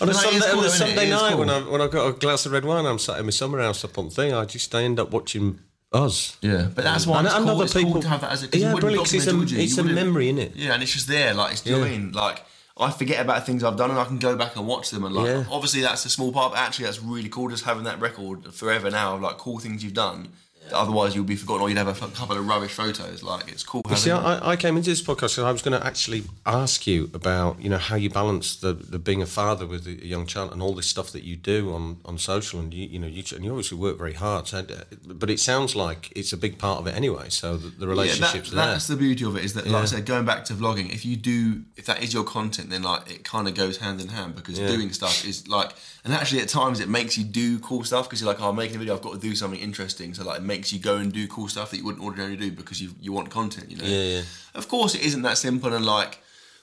[0.00, 0.70] On a No, Sunday, cool, on a?
[0.70, 1.38] Sunday night cool.
[1.40, 3.60] when I when I've got a glass of red wine, I'm sat in my summer
[3.60, 4.32] house up on thing.
[4.32, 5.58] I just I end up watching
[5.92, 6.36] us.
[6.42, 7.54] Yeah, but that's why And- it's, and cool.
[7.56, 9.14] other it's cool people- to have that as a 'cause you Yeah, wouldn't brilliant, 'cause
[9.14, 9.58] it's a- document you?
[9.58, 10.52] it's You a wouldn't- memory, innit?
[10.54, 11.34] Yeah, and it's just there.
[11.34, 11.98] Like, it's, do you know I Yeah.
[11.98, 12.12] mean?
[12.12, 12.44] Like,
[12.76, 15.02] I forget about things I've done and I can go back and watch them.
[15.04, 15.44] And like, Yeah.
[15.50, 18.88] obviously, that's a small part, but actually, that's really cool just having that record forever
[18.90, 20.28] now of like cool things you've done.
[20.72, 23.22] Otherwise, you'll be forgotten or you'd have a couple of rubbish photos.
[23.22, 23.82] Like, it's cool.
[23.88, 26.86] You see, I, I came into this podcast because I was going to actually ask
[26.86, 30.26] you about, you know, how you balance the, the being a father with a young
[30.26, 33.06] child and all this stuff that you do on, on social, and you, you know,
[33.06, 34.46] you, and you obviously work very hard.
[34.48, 34.64] So,
[35.04, 37.28] but it sounds like it's a big part of it anyway.
[37.28, 39.84] So the, the relationships yeah, that, that's the beauty of it is that like I
[39.84, 43.08] said going back to vlogging if you do if that is your content then like
[43.10, 44.66] it kind of goes hand in hand because Yeah.
[44.68, 45.72] doing stuff is like
[46.04, 48.56] and actually at times it makes you do cool stuff because you're like oh I'm
[48.56, 50.96] making a video I've got to do something interesting so like it makes you go
[50.96, 53.76] and do cool stuff that you wouldn't ordinarily do because you you want content you
[53.76, 54.22] know Yeah, yeah.
[54.54, 56.18] of course it isn't that simple and like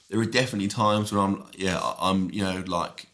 [0.10, 3.08] there are definitely times when I'm yeah I'm you know like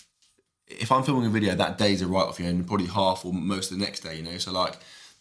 [0.67, 3.25] if I'm filming a video, that day's a write off, you know, and probably half
[3.25, 4.37] or most of the next day, you know.
[4.37, 4.77] So like,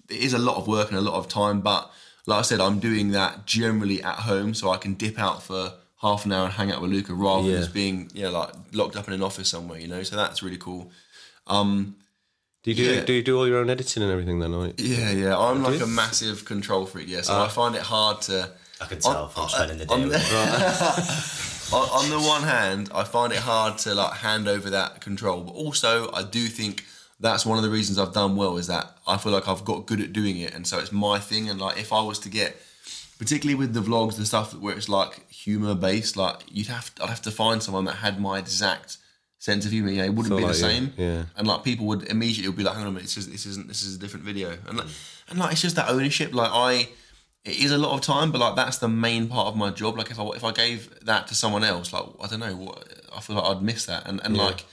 [0.09, 1.91] it is a lot of work and a lot of time, but
[2.27, 5.73] like I said, I'm doing that generally at home, so I can dip out for
[6.03, 7.55] half an hour and hang out with Luca rather Yeah.
[7.55, 10.05] than just being, you know, like locked up in an office somewhere, you know.
[10.05, 10.93] So that's really cool.
[11.49, 11.97] Um,
[12.63, 13.05] Do you do, Yeah.
[13.05, 14.53] do you do all your own editing and everything then?
[14.53, 14.73] Or?
[14.77, 15.39] Yeah, yeah.
[15.39, 15.85] I'm like you?
[15.85, 17.23] a massive control freak, yeah.
[17.23, 17.47] So ah.
[17.47, 18.51] I find it hard to.
[18.81, 21.77] I can tell from spending the day on, with you.
[21.79, 25.43] on, on the one hand, I find it hard to like hand over that control,
[25.43, 26.85] but also I do think
[27.19, 29.87] that's one of the reasons I've done well is that I feel like I've got
[29.87, 31.49] good at doing it, and so it's my thing.
[31.49, 32.57] And like if I was to get,
[33.19, 37.09] particularly with the vlogs and stuff where it's like humor based, like you'd have I'd
[37.09, 38.99] have to find someone that had my exact
[39.41, 39.91] sense of humor.
[39.91, 40.93] Yeah, it wouldn't be the like you, same.
[40.97, 41.25] yeah.
[41.37, 43.67] And like people would immediately be like, "Hang on a minute, this is this isn't
[43.67, 44.87] this is a different video," and like,
[45.29, 46.33] and like it's just that ownership.
[46.33, 46.89] Like I,
[47.45, 49.99] it is a lot of time, but like that's the main part of my job.
[49.99, 52.87] Like if I if I gave that to someone else, like I don't know what
[53.17, 54.07] I feel like I'd miss that.
[54.07, 54.65] And and like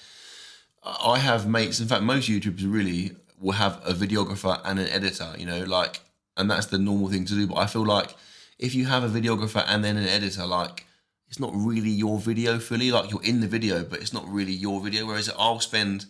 [0.84, 1.80] I have mates.
[1.80, 5.34] In fact, most YouTubers really will have a videographer and an editor.
[5.38, 6.02] You know, like,
[6.36, 7.48] and that's the normal thing to do.
[7.48, 8.16] But I feel like
[8.60, 10.86] if you have a videographer and then an editor, like,
[11.28, 12.92] it's not really your video fully.
[12.92, 15.06] Like, you're in the video, but it's not really your video.
[15.06, 16.06] Whereas I'll spend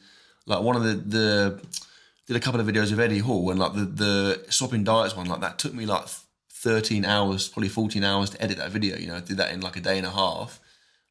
[0.45, 1.61] like one of the the
[2.25, 5.27] did a couple of videos of Eddie Hall and like the the swapping diets one.
[5.27, 6.07] Like that took me like.
[6.59, 8.97] 13 hours, probably 14 hours to edit that video.
[8.97, 10.59] You know, I did that in like a day and a half.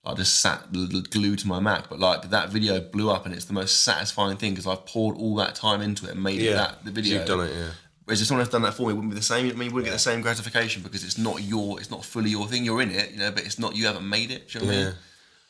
[0.04, 3.44] I just sat glued to my Mac, but like that video blew up, and it's
[3.44, 6.46] the most satisfying thing because I've poured all that time into it and made it
[6.46, 7.18] Yeah, that the video.
[7.18, 7.70] You've done it, yeah.
[8.06, 9.46] Whereas if someone has done that for me, it wouldn't be the same.
[9.46, 12.30] I mean, you wouldn't get the same gratification because it's not your, it's not fully
[12.30, 12.64] your thing.
[12.64, 13.74] You're in it, you know, but it's not.
[13.76, 14.48] You haven't made it.
[14.48, 14.94] Do you know what I mean?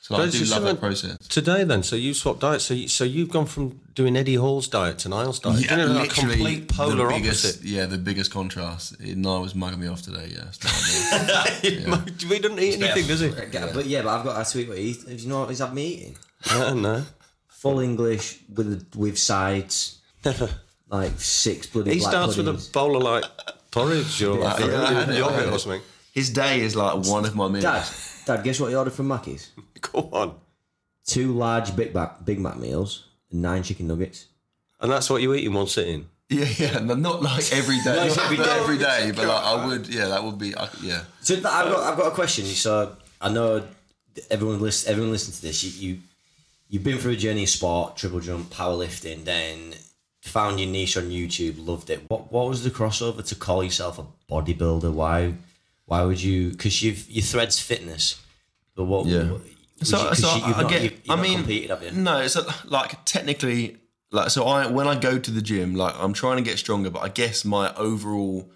[0.01, 1.19] So like, I do love that process.
[1.27, 2.64] Today then, so you swapped diets.
[2.64, 5.69] So you, so you've gone from doing Eddie Hall's diet to Niall's diet.
[5.69, 7.64] you know, like complete polar the biggest, opposite.
[7.66, 9.01] Yeah, the biggest contrast.
[9.01, 10.29] Niall was mugging me off today.
[10.33, 11.97] Yeah, it's not ideal.
[12.31, 13.29] he doesn't eat anything, does he?
[13.53, 14.92] Yeah, But yeah, but I've got a tweet what he.
[14.92, 16.16] Do you know what he's had me eating?
[16.51, 17.05] no, no.
[17.49, 19.99] Full English with with sides,
[20.88, 21.94] like six bloody.
[21.94, 22.68] He black starts with a puddings.
[22.68, 23.25] bowl of like
[23.70, 25.83] porridge or like Yeah, I had it, I yogurt had or something.
[26.12, 27.62] His day is like one of my meals.
[27.64, 27.87] Dad,
[28.27, 29.51] Dad, guess what he ordered from Mackey's?
[29.81, 30.35] Go on.
[31.05, 34.27] Two large Big Mac Big Mac meals and nine chicken nuggets.
[34.81, 36.07] And that's what you eat in one sitting.
[36.29, 38.53] Yeah, yeah, no, not like every day, Not not every not day.
[38.59, 41.03] every day, but like I would, yeah, that would be, I, yeah.
[41.20, 42.44] So th- I've got I've got a question.
[42.46, 43.62] So I know
[44.29, 45.62] everyone listen everyone listening to this.
[45.62, 45.99] You you
[46.68, 49.75] you've been through a journey of sport, triple jump, powerlifting, then
[50.27, 52.03] found your niche on YouTube, loved it.
[52.09, 54.93] What what was the crossover to call yourself a bodybuilder?
[54.93, 55.35] Why
[55.87, 56.51] why would you?
[56.51, 58.21] Because you've your threads fitness,
[58.75, 59.07] but what?
[59.07, 59.33] Yeah.
[59.33, 59.43] what-
[59.83, 60.83] So, you- so you- you've I not- get.
[60.85, 61.91] you've- you've I mean, competed, have you?
[61.93, 62.19] no.
[62.21, 63.77] It's a, like technically,
[64.11, 64.45] like so.
[64.47, 67.09] I when I go to the gym, like I'm trying to get stronger, but I
[67.11, 68.51] guess my overall,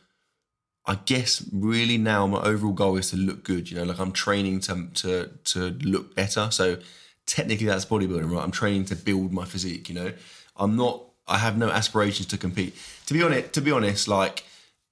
[0.86, 3.70] I guess really now my overall goal is to look good.
[3.70, 6.48] You know, like I'm training to to to look better.
[6.50, 6.78] So
[7.26, 8.42] technically, that's bodybuilding, right?
[8.42, 9.88] I'm training to build my physique.
[9.90, 10.12] You know,
[10.56, 11.04] I'm not.
[11.30, 12.74] I have no aspirations to compete.
[13.06, 14.44] To be honest, to be honest, like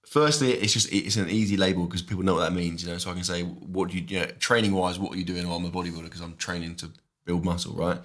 [0.07, 2.99] firstly, it's just it's an easy label because people know what that means, you know.
[2.99, 5.45] So I can say, what do you, you know, training wise, what are you doing?
[5.47, 6.91] Oh, I'm a bodybuilder because I'm training to
[7.25, 7.99] build muscle, right?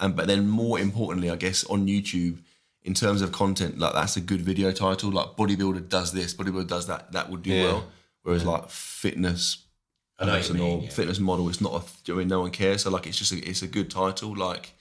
[0.00, 2.38] And but then more importantly, I guess on YouTube,
[2.82, 5.10] in terms of content, like that's a good video title.
[5.10, 7.12] Like bodybuilder does this, bodybuilder does that.
[7.12, 7.64] That would do Yeah.
[7.64, 7.84] well.
[8.22, 9.64] Whereas like fitness
[10.18, 10.90] I know what you mean, yeah.
[10.90, 11.72] fitness model, it's not.
[11.74, 12.82] A, do you know what I mean no one cares.
[12.82, 14.36] So like it's just a, it's a good title.
[14.36, 14.74] Like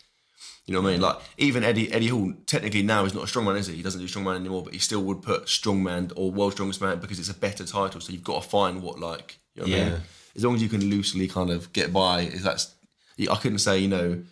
[0.65, 1.01] you know what I mean?
[1.01, 3.75] Like even Eddie Eddie Hall technically now is not a strongman, is he?
[3.75, 6.99] He doesn't do strongman anymore, but he still would put strongman or world strongest man
[6.99, 7.99] because it's a better title.
[7.99, 9.89] So you've got to find what like you know what I Yeah.
[9.91, 10.01] mean.
[10.35, 12.75] As long as you can loosely kind of get by, is that's
[13.29, 14.23] I couldn't say you know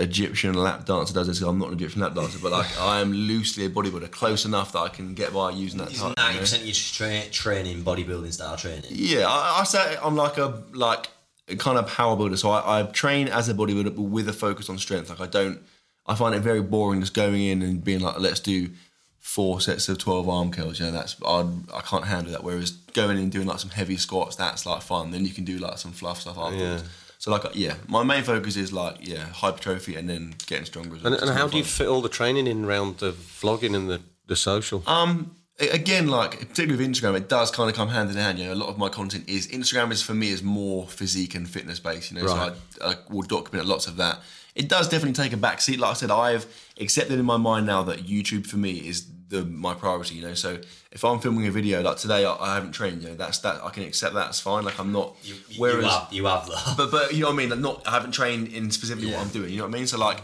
[0.00, 1.40] Egyptian lap dancer does this.
[1.42, 4.72] I'm not an Egyptian lap dancer, but like I am loosely a bodybuilder, close enough
[4.72, 6.14] that I can get by using that know?
[6.16, 8.84] Ninety percent you just tra- training bodybuilding style training.
[8.90, 11.08] Yeah, I, I say I'm like a like
[11.56, 12.36] kind of power builder.
[12.36, 15.10] So I, I train as a bodybuilder, but with a focus on strength.
[15.10, 15.60] Like I don't,
[16.06, 18.70] I find it very boring just going in and being like, let's do
[19.18, 20.80] four sets of twelve arm curls.
[20.80, 22.44] You know, that's I I can't handle that.
[22.44, 25.10] Whereas going in and doing like some heavy squats, that's like fun.
[25.10, 26.82] Then you can do like some fluff stuff afterwards.
[26.82, 26.88] Yeah.
[27.18, 30.96] So like yeah, my main focus is like yeah hypertrophy and then getting stronger.
[30.96, 31.12] As well.
[31.12, 34.00] And, and how do you fit all the training in around the vlogging and the,
[34.26, 34.82] the social?
[34.86, 38.38] Um, again, like particularly with Instagram, it does kind of come hand in hand.
[38.38, 41.34] You know, a lot of my content is Instagram is for me is more physique
[41.34, 42.10] and fitness based.
[42.12, 42.52] You know, Right.
[42.78, 44.20] so I, I will document lots of that.
[44.54, 45.78] It does definitely take a back seat.
[45.78, 46.46] Like I said, I've
[46.80, 50.16] accepted in my mind now that YouTube for me is the my priority.
[50.16, 50.58] You know, so
[50.90, 53.02] if I'm filming a video like today, I, I haven't trained.
[53.02, 54.28] You know, that's that I can accept that.
[54.30, 54.64] It's fine.
[54.64, 55.16] Like I'm not.
[55.22, 56.74] You, whereas you have you have though.
[56.76, 57.50] but but you know what I mean.
[57.50, 59.50] Like not I haven't trained in specifically what I'm doing.
[59.50, 59.86] You know what I mean.
[59.86, 60.22] So like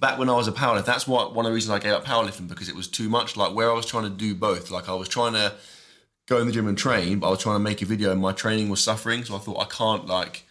[0.00, 2.04] back when I was a powerlifter, that's what one of the reasons I gave up
[2.04, 3.36] powerlifting because it was too much.
[3.36, 4.70] Like where I was trying to do both.
[4.70, 5.52] Like I was trying to
[6.26, 8.20] go in the gym and train, but I was trying to make a video, and
[8.20, 9.24] my training was suffering.
[9.24, 10.44] So I thought I can't like.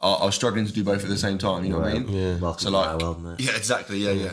[0.00, 1.64] I, I was struggling to do both at the same time.
[1.64, 2.08] You know what I mean?
[2.08, 2.36] Yeah.
[2.38, 3.40] Welcome So like, my world, mate.
[3.40, 3.98] yeah, exactly.
[3.98, 4.32] Yeah, yeah,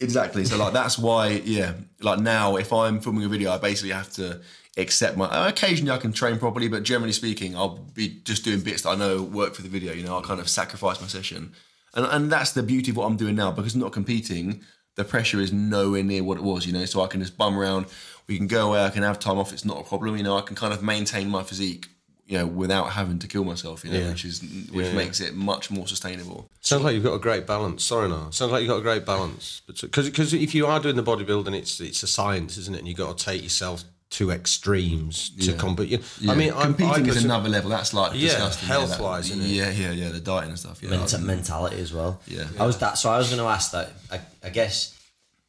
[0.00, 0.44] exactly.
[0.44, 1.74] So like, that's why, yeah.
[2.00, 4.40] Like now, if I'm filming a video, I basically have to
[4.76, 5.48] accept my.
[5.48, 8.94] Occasionally, I can train properly, but generally speaking, I'll be just doing bits that I
[8.94, 9.92] know work for the video.
[9.92, 11.52] You know, I'll kind of sacrifice my session,
[11.94, 14.62] and and that's the beauty of what I'm doing now because I'm not competing.
[14.96, 16.66] The pressure is nowhere near what it was.
[16.66, 17.86] You know, so I can just bum around.
[18.26, 18.84] We can go away.
[18.84, 19.52] I can have time off.
[19.52, 20.16] It's not a problem.
[20.16, 21.86] You know, I can kind of maintain my physique.
[22.26, 23.84] You know, without having to kill myself.
[23.84, 24.08] You know, Yeah.
[24.10, 26.50] which is which makes it much more sustainable.
[26.60, 27.84] Sounds like you've got a great balance.
[27.84, 28.28] Sorry, no.
[28.32, 29.62] Sounds like you've got a great balance.
[29.66, 32.80] Because because if you are doing the bodybuilding, it's it's a science, isn't it?
[32.80, 35.56] And you've got to take yourself to extremes to Yeah.
[35.58, 35.88] compete.
[35.90, 36.32] You- Yeah.
[36.32, 37.70] I mean, I- competing I, is another level.
[37.70, 38.68] That's like Yeah, disgusting.
[38.68, 39.54] health-wise, that- isn't it?
[39.54, 40.08] Yeah, yeah, yeah.
[40.10, 40.78] The dieting and stuff.
[40.82, 42.20] Yeah, Menta- mentality as well.
[42.26, 42.44] Yeah.
[42.58, 42.96] I was that.
[42.96, 43.92] So I was going to ask that.
[44.10, 44.94] I, I guess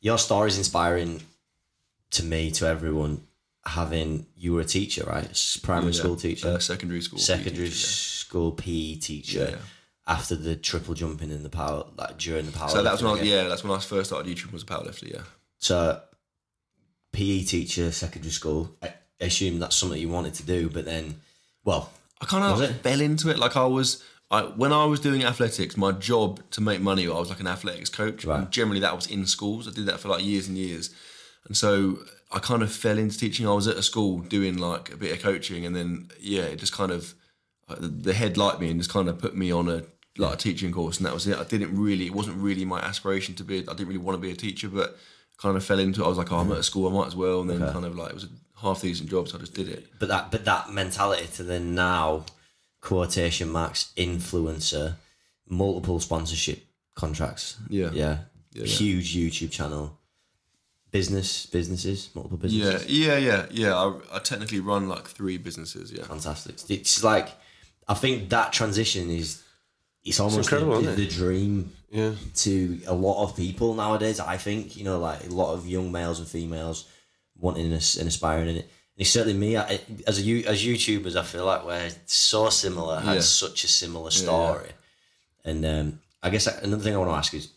[0.01, 1.21] your story is inspiring
[2.11, 3.21] to me, to everyone.
[3.65, 5.29] Having you were a teacher, right?
[5.61, 5.99] Primary Yeah.
[5.99, 7.19] school teacher, Uh, secondary school.
[7.19, 9.39] secondary PE teacher, school PE teacher.
[9.39, 9.55] Yeah, yeah.
[10.07, 12.69] After the triple jumping in the power, like during the power.
[12.69, 15.11] So that's when I was, yeah, that's when I first started YouTube was a powerlifter.
[15.13, 15.21] Yeah.
[15.59, 16.01] So,
[17.19, 18.75] PE teacher, secondary school.
[18.81, 21.19] I I assume that's something you wanted to do, but then,
[21.65, 23.37] well, I kind of like fell into it.
[23.37, 24.01] Like I was,
[24.31, 27.47] I when I was doing athletics, my job to make money, I was like an
[27.47, 28.23] athletics coach.
[28.23, 28.39] Right.
[28.39, 29.67] And generally, that was in schools.
[29.67, 30.95] I did that for like years and years,
[31.45, 31.99] and so
[32.31, 33.45] I kind of fell into teaching.
[33.45, 36.59] I was at a school doing like a bit of coaching, and then yeah, it
[36.59, 37.13] just kind of
[37.67, 39.83] uh, the head liked me and just kind of put me on a
[40.17, 41.37] like a teaching course, and that was it.
[41.37, 43.59] I didn't really, it wasn't really my aspiration to be.
[43.59, 44.97] I didn't really want to be a teacher, but
[45.41, 46.05] kind of fell into it.
[46.05, 47.85] I was like, oh, I'm at a school, I might as well, and then kind
[47.85, 48.29] of like it was a
[48.61, 49.87] half decent job, so I just did it.
[49.99, 52.25] but that but that mentality to then now
[52.81, 54.95] quotation marks influencer
[55.47, 56.63] multiple sponsorship
[56.95, 57.89] contracts Yeah.
[57.93, 58.17] yeah,
[58.53, 58.65] yeah.
[58.65, 59.97] huge youtube channel
[60.91, 63.75] business businesses multiple Yeah, businesses yeah, yeah, yeah.
[63.75, 65.91] I, I technically run like three businesses.
[65.91, 67.29] Yeah, fantastic it's like
[67.87, 69.43] i think that transition is
[70.03, 72.13] it's almost incredible, the, the dream yeah.
[72.35, 74.19] to a lot of people nowadays.
[74.19, 76.87] I think you know, like a lot of young males and females
[77.37, 78.59] wanting and aspiring in it.
[78.65, 81.15] And it's certainly me I, as a as YouTubers.
[81.15, 83.21] I feel like we're so similar, had Yeah.
[83.21, 84.69] such a similar story.
[85.45, 87.49] And um, I guess another thing I want to ask is,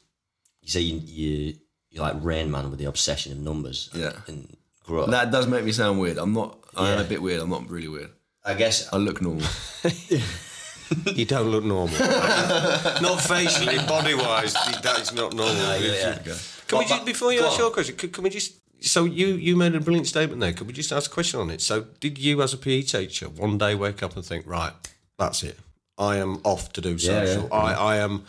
[0.60, 1.54] you say you you
[1.90, 4.12] you're like Rain Man with the obsession of numbers, Yeah.
[4.28, 5.10] and growth.
[5.10, 6.18] that does make me sound weird.
[6.18, 6.58] I'm not.
[6.76, 7.40] I am a bit weird.
[7.40, 8.10] I'm not really weird.
[8.44, 9.46] I guess I look normal.
[11.14, 11.98] You don't look normal.
[11.98, 14.54] not facially, body wise.
[14.82, 15.56] That is not normal.
[15.80, 16.34] yeah, yeah.
[16.66, 17.58] Can we just, before you ask on.
[17.60, 18.54] your question, can, can we just?
[18.80, 20.52] So you you made a brilliant statement there.
[20.52, 21.60] Could we just ask a question on it?
[21.60, 24.72] So did you, as a PE teacher, one day wake up and think, right,
[25.18, 25.58] that's it,
[25.98, 27.42] I am off to do social.
[27.44, 27.56] yeah.
[27.56, 28.24] I, I am,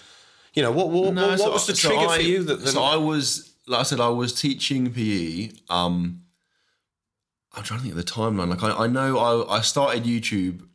[0.54, 2.68] you know, what what, what, so- was the so trigger I- for you that?
[2.68, 5.52] so I was, like I said, I was teaching PE.
[5.70, 6.22] Um,
[7.56, 8.50] I'm trying to think of the timeline.
[8.50, 10.68] Like I, I know I, I started YouTube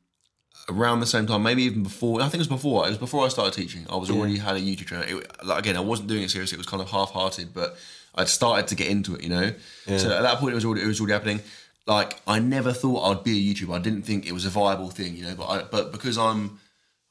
[0.69, 2.21] around the same time, maybe even before.
[2.21, 2.87] I think it was before.
[2.87, 3.87] It was before I started teaching.
[3.91, 5.19] I was already had a YouTube channel.
[5.19, 6.57] It, like, again, I wasn't doing it seriously.
[6.57, 7.77] It was kind of half-hearted, but
[8.15, 9.23] I'd started to get into it.
[9.23, 9.55] You know.
[9.87, 11.41] So at that point, it was already it was already happening.
[11.87, 13.75] Like I never thought I'd be a YouTuber.
[13.75, 15.17] I didn't think it was a viable thing.
[15.17, 15.35] You know.
[15.35, 16.59] But I, but because I'm,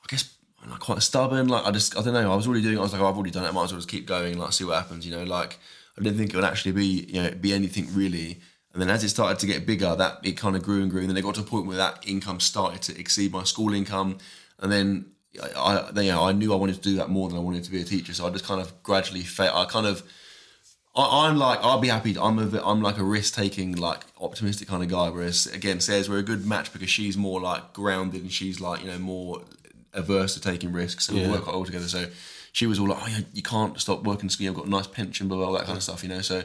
[0.03, 1.47] I guess I'm like quite stubborn.
[1.47, 2.31] Like I just I don't know.
[2.31, 2.75] I was already doing.
[2.75, 2.79] it.
[2.79, 3.47] I was like, oh, I've already done it.
[3.47, 4.37] I might as well just keep going.
[4.37, 5.05] Like see what happens.
[5.07, 5.23] You know.
[5.23, 5.57] Like
[5.97, 8.39] I didn't think it would actually be you know be anything really.
[8.77, 11.01] And then as it started to get bigger, that it kind of grew and grew.
[11.01, 13.73] And then it got to a point where that income started to exceed my school
[13.73, 14.19] income.
[14.59, 15.07] And then
[15.41, 17.63] I, I then, yeah, I knew I wanted to do that more than I wanted
[17.63, 18.13] to be a teacher.
[18.13, 20.03] So I just kind of gradually, fa- I kind of,
[20.95, 22.15] I, I'm like, I'll be happy.
[22.19, 25.09] I'm a, I'm like a risk taking, like optimistic kind of guy.
[25.09, 28.83] Whereas again, says we're a good match because she's more like grounded and she's like
[28.83, 29.41] you know more
[29.93, 31.87] averse to taking risks and we work all together.
[31.87, 32.05] So
[32.57, 34.47] she was all like, oh, you can't stop working ski.
[34.47, 36.21] I've got a nice pension, blah, blah, blah, that kind of stuff, you know.
[36.21, 36.43] So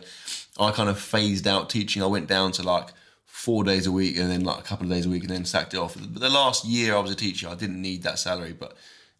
[0.60, 2.02] I kind of phased out teaching.
[2.02, 2.90] I went down to like
[3.24, 5.46] four days a week and then like a couple of days a week and then
[5.46, 5.96] sacked it off.
[5.98, 8.52] But the last year I was a teacher, I didn't need that salary.
[8.52, 8.76] But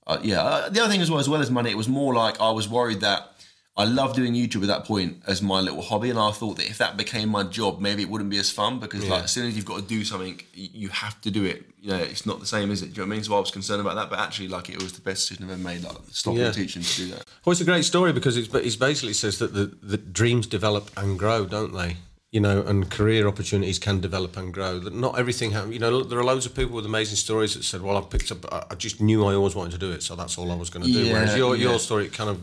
[0.07, 2.13] uh, yeah, uh, the other thing as well, as well as money, it was more
[2.13, 3.32] like I was worried that
[3.75, 6.69] I loved doing YouTube at that point as my little hobby, and I thought that
[6.69, 9.47] if that became my job, maybe it wouldn't be as fun because like as soon
[9.47, 11.65] as you've got to do something, you have to do it.
[11.81, 12.87] You know, it's not the same, is it?
[12.87, 13.25] Do you know what I mean?
[13.25, 15.53] So I was concerned about that, but actually, like it was the best decision I've
[15.53, 15.83] ever made.
[15.85, 16.53] Like stopping Yeah.
[16.53, 17.25] teaching to do that.
[17.47, 20.91] Well, it's a great story because it's, it basically says that the, the dreams develop
[20.97, 21.97] and grow, don't they?
[22.31, 24.81] You know, and career opportunities can develop and grow.
[24.81, 25.73] That not everything happens.
[25.73, 28.01] You know, look, there are loads of people with amazing stories that said, "Well, I
[28.03, 28.47] picked up.
[28.71, 30.85] I- just knew I always wanted to do it, so that's all I was going
[30.87, 31.71] to do." Yeah, Whereas your yeah.
[31.71, 32.39] your story kind of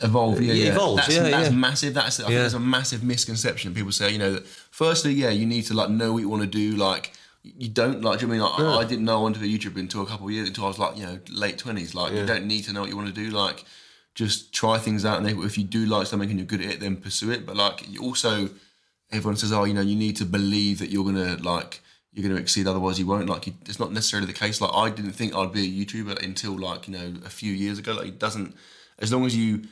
[0.00, 0.40] evolve.
[0.40, 0.72] Yeah, yeah.
[0.72, 1.56] evolves, That's, yeah, that's yeah.
[1.56, 1.94] massive.
[1.94, 3.74] That's I think there's a massive misconception.
[3.74, 6.42] People say, you know, that firstly, yeah, you need to like know what you want
[6.42, 6.76] to do.
[6.76, 8.20] Like you don't like.
[8.20, 8.66] Do you know I mean?
[8.66, 10.48] Like, I didn't know I wanted to be a YouTuber until a couple of years
[10.48, 11.94] until I was like, you know, late twenties.
[11.94, 13.30] Like you don't need to know what you want to do.
[13.30, 13.64] Like
[14.14, 16.70] just try things out, and if- if you do like something and you're good at
[16.70, 17.44] it, then pursue it.
[17.44, 18.48] But like you also,
[19.10, 21.80] everyone says, oh, you know, you need to believe that you're gonna like.
[22.12, 22.68] you're going to exceed.
[22.68, 23.28] Otherwise, you won't.
[23.28, 24.60] Like, you, it's not necessarily the case.
[24.60, 27.76] Like, I didn't think I'd be a YouTuber until like you know a few years
[27.80, 27.92] ago.
[27.92, 28.54] Like, it doesn't.
[29.00, 29.62] As long as you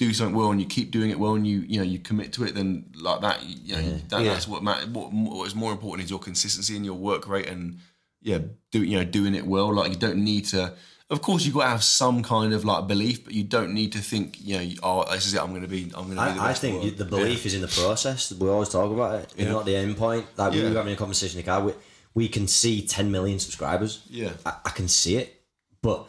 [0.00, 2.32] do something well and you keep doing it well and you you know you commit
[2.32, 4.32] to it, then like that, you know, that, Yeah.
[4.32, 4.86] that's what matters.
[4.88, 7.78] What, what is more important is your consistency and your work rate and
[8.22, 8.38] yeah,
[8.72, 9.72] do you know doing it well.
[9.74, 10.72] Like, you don't need to.
[11.10, 13.90] Of course, you've got to have some kind of like belief, but you don't need
[13.92, 15.40] to think, you know, oh, this is it.
[15.42, 16.62] I'm going to be, I'm going to be the I, I best.
[16.64, 16.98] in think the world.
[16.98, 18.32] the belief is in the process.
[18.32, 19.24] We always talk about it.
[19.36, 19.50] It's Yeah.
[19.52, 20.24] not the end point.
[20.36, 21.60] Like we were having a conversation in the car.
[21.64, 21.72] We,
[22.14, 24.02] we can see 10 million subscribers.
[24.08, 24.30] Yeah.
[24.46, 25.42] I, I can see it.
[25.82, 26.06] But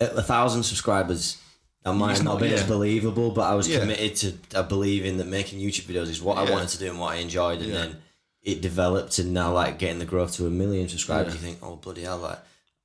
[0.00, 1.38] a thousand subscribers,
[1.84, 3.80] that might It's not be as believable, but I was Yeah.
[3.80, 4.16] committed
[4.52, 7.12] to uh, believing that making YouTube videos is what I wanted to do and what
[7.12, 7.60] I enjoyed.
[7.60, 7.78] And Yeah.
[7.78, 7.96] then
[8.42, 11.40] it developed and now like getting the growth to a million subscribers, Yeah.
[11.40, 12.38] you think, oh, bloody hell, like,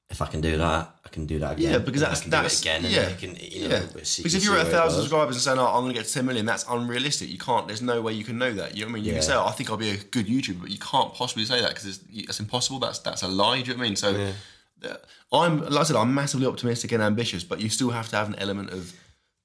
[0.10, 1.72] if I can do that, I can do that again.
[1.74, 4.04] Yeah, because that's I can that's do it again, yeah, can, you know, yeah.
[4.04, 6.08] see- because if you're at a thousand subscribers and saying, "Oh, I'm going to get
[6.08, 7.30] to ten million, that's unrealistic.
[7.30, 7.68] You can't.
[7.68, 8.76] There's no way you can know that.
[8.76, 9.04] You know what I mean?
[9.04, 9.18] You Yeah.
[9.20, 11.60] can say, oh, "I think I'll be a good YouTuber," but you can't possibly say
[11.62, 12.80] that because it's, it's impossible.
[12.80, 13.62] That's that's a lie.
[13.62, 13.96] Do you know what I mean?
[13.98, 14.32] So, uh,
[15.32, 18.28] I'm like I said, I'm massively optimistic and ambitious, but you still have to have
[18.30, 18.94] an element of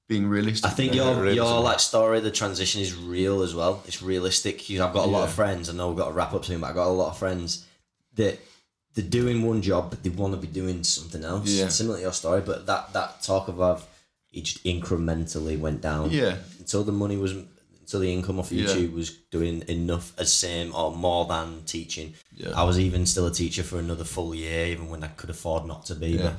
[0.07, 0.69] being realistic.
[0.69, 1.35] I think your realism.
[1.35, 3.81] your like story, the transition is real as well.
[3.87, 4.69] It's realistic.
[4.69, 5.69] You- I've got a lot of friends.
[5.69, 7.65] I know we've got to wrap up soon, but I've got a lot of friends
[8.15, 8.39] that
[8.93, 11.49] they're doing one job, but they want to be doing something else.
[11.49, 11.67] Yeah.
[11.69, 13.85] Similar to your story, but that that talk of I've
[14.31, 16.11] it just incrementally went down.
[16.11, 16.37] Yeah.
[16.59, 17.33] Until the money was
[17.83, 18.65] until the income off Yeah.
[18.65, 22.13] YouTube was doing enough as same or more than teaching.
[22.35, 22.51] Yeah.
[22.55, 25.65] I was even still a teacher for another full year, even when I could afford
[25.65, 26.11] not to be.
[26.11, 26.23] Yeah.
[26.23, 26.33] But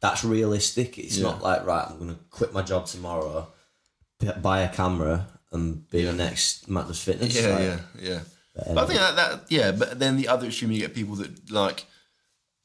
[0.00, 0.98] that's realistic.
[0.98, 3.48] It's not like right, I'm gonna quit my job tomorrow,
[4.40, 7.34] buy a camera, and be the next Matt Does Fitness.
[7.40, 7.80] Yeah, Like, yeah,
[8.10, 8.20] yeah.
[8.74, 11.50] But I think that, that yeah, but then the other extreme you get people that
[11.50, 11.84] like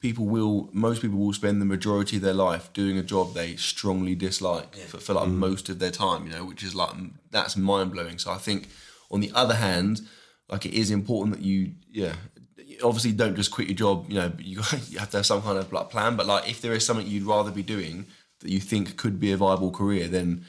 [0.02, 3.54] people will most people will spend the majority of their life doing a job they
[3.54, 5.34] strongly dislike for, for like mm.
[5.34, 6.90] most of their time, you know, which is like
[7.30, 8.18] that's mind blowing.
[8.18, 8.68] So I think
[9.12, 10.02] on the other hand,
[10.48, 12.14] like it is important that you yeah
[12.82, 14.56] obviously don't just quit your job, you know, but you
[14.88, 16.16] you have to have some kind of like plan.
[16.16, 18.06] But like if there is something you'd rather be doing
[18.40, 20.44] that you think could be a viable career, then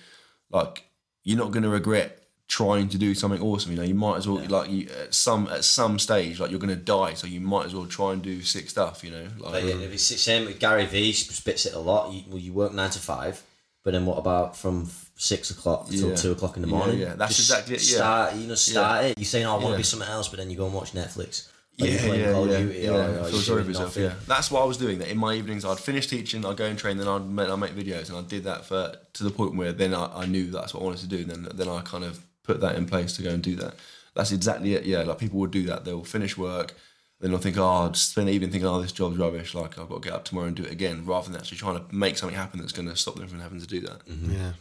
[0.49, 0.83] like
[1.23, 2.22] you're not going to regret
[2.53, 3.71] trying to do something awesome.
[3.71, 6.59] You know, you might as well like you at some at some stage like you're
[6.59, 9.03] going to die, so you might as well try and do sick stuff.
[9.03, 12.13] You know, like yeah, if it's the same with Gary Vee spits it a lot.
[12.13, 13.41] You, well, you work nine to five,
[13.83, 16.15] but then what about from six o'clock till Yeah.
[16.15, 16.99] two o'clock in the morning?
[16.99, 17.95] yeah, that's Just exactly it, yeah.
[17.97, 19.17] Start, you know, start it.
[19.17, 19.77] You're saying, oh, I want to Yeah.
[19.77, 21.47] be something else, but then you go and watch Netflix.
[21.77, 22.89] Yeah, yeah, yeah, yeah.
[22.91, 23.97] or, or I oh, sorry for yourself.
[23.97, 24.99] Yeah, that's what I was doing.
[24.99, 27.55] That in my evenings, I'd finish teaching, I'd go and train, then I'd make, I'd
[27.55, 30.51] make videos, and I did that for to the point where then I, I knew
[30.51, 31.17] that's what I wanted to do.
[31.23, 33.75] And then then I kind of put that in place to go and do that.
[34.15, 34.85] That's exactly it.
[34.85, 35.85] Yeah, like people would do that.
[35.85, 36.75] They'll finish work,
[37.19, 39.55] then they'll think, ah, oh, I'll spend the evening thinking, oh, this job's rubbish.
[39.55, 41.77] Like I've got to get up tomorrow and do it again, rather than actually trying
[41.77, 44.05] to make something happen that's going to stop them from having to do that.
[44.05, 44.33] Mm-hmm.
[44.33, 44.53] Yeah.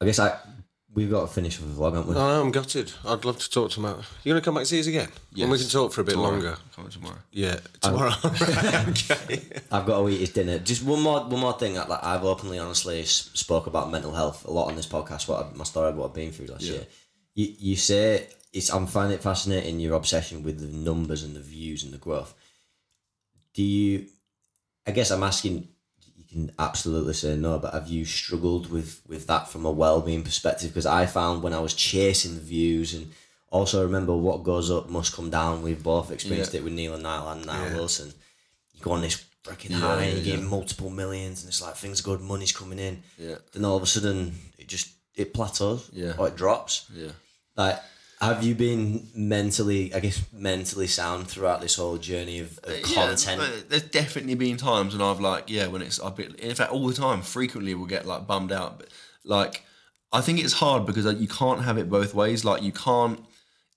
[0.00, 0.38] I guess I
[0.94, 2.16] we've got to finish with the vlog, haven't we?
[2.16, 2.92] I know, I'm gutted.
[3.06, 3.96] I'd love to talk to Matt.
[4.24, 5.08] You're going to come back to see us again?
[5.38, 6.30] And we can talk for a bit Tomorrow.
[6.32, 6.56] longer.
[6.74, 7.18] Coming tomorrow.
[7.32, 8.12] Yeah, tomorrow.
[8.24, 9.48] okay.
[9.70, 10.58] I've got to eat his dinner.
[10.58, 11.74] Just one more, one more thing.
[11.76, 15.28] Like I've openly, honestly spoke about mental health a lot on this podcast.
[15.28, 16.72] What I, my story, of what I've been through last Yeah.
[16.74, 16.86] year.
[17.34, 18.70] You, you say it's.
[18.70, 22.34] I'm finding it fascinating your obsession with the numbers and the views and the growth.
[23.54, 24.06] Do you?
[24.86, 25.68] I guess I'm asking.
[26.30, 30.00] You can absolutely say no, but have you struggled with with that from a well
[30.00, 30.70] being perspective?
[30.70, 33.10] Because I found when I was chasing the views and
[33.50, 35.62] also remember what goes up must come down.
[35.62, 36.60] We've both experienced Yeah.
[36.60, 37.74] it with Neil and Niall and Niall Yeah.
[37.76, 38.14] Wilson
[38.74, 41.76] you go on this freaking Yeah, high and you get multiple millions and it's like
[41.76, 43.02] things are good, money's coming in.
[43.18, 43.36] Yeah.
[43.52, 46.14] Then all of a sudden it just it plateaus Yeah.
[46.16, 46.84] or it drops.
[46.94, 47.10] Yeah.
[47.56, 47.80] Like
[48.20, 52.82] have you been mentally I guess mentally sound throughout this whole journey of, of uh,
[52.82, 53.40] content?
[53.40, 56.72] but there's definitely been times when I've like, yeah, when it's I've been, in fact,
[56.72, 58.78] all the time, frequently we'll get like bummed out.
[58.78, 58.88] But
[59.24, 59.64] like,
[60.12, 62.44] I think it's hard because like, you can't have it both ways.
[62.44, 63.20] Like, you can't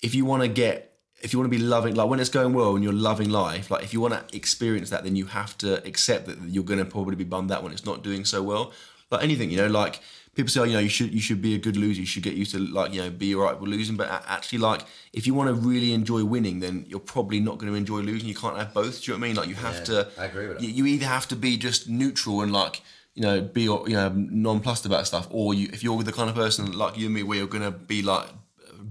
[0.04, 2.54] if you want to get if you want to be loving like when it's going
[2.54, 5.58] well and you're loving life like if you want to experience that then you have
[5.58, 8.44] to accept that you're going to probably be bummed out when it's not doing so
[8.44, 8.74] well
[9.10, 10.02] like anything you know like
[10.36, 12.24] people say oh, you know you should you should be a good loser you should
[12.24, 14.82] get used to like you know be alright with losing but actually like
[15.14, 18.28] if you want to really enjoy winning then you're probably not going to enjoy losing
[18.28, 20.08] you can't have both do you know what I mean like you have Yeah, to
[20.18, 20.64] I agree with that.
[20.64, 22.82] you, you either have to be just neutral and like
[23.14, 26.36] you know be you know nonplussed about stuff or you if you're the kind of
[26.36, 28.28] person like you and me where you're going to be like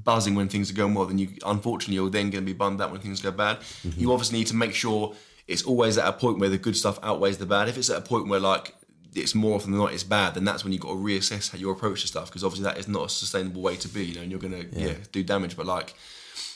[0.05, 2.81] buzzing when things are going well, then you unfortunately you're then going to be bummed
[2.81, 3.58] out when things go bad.
[3.60, 4.00] Mm-hmm.
[4.00, 5.14] You obviously need to make sure
[5.46, 7.69] it's always at a point where the good stuff outweighs the bad.
[7.69, 8.75] If it's at a point where like
[9.15, 11.58] it's more often than not it's bad, then that's when you've got to reassess how
[11.58, 14.06] your approach to stuff because obviously that is not a sustainable way to be.
[14.06, 14.94] You know, and you're going to yeah.
[15.13, 15.56] do damage.
[15.56, 15.94] But like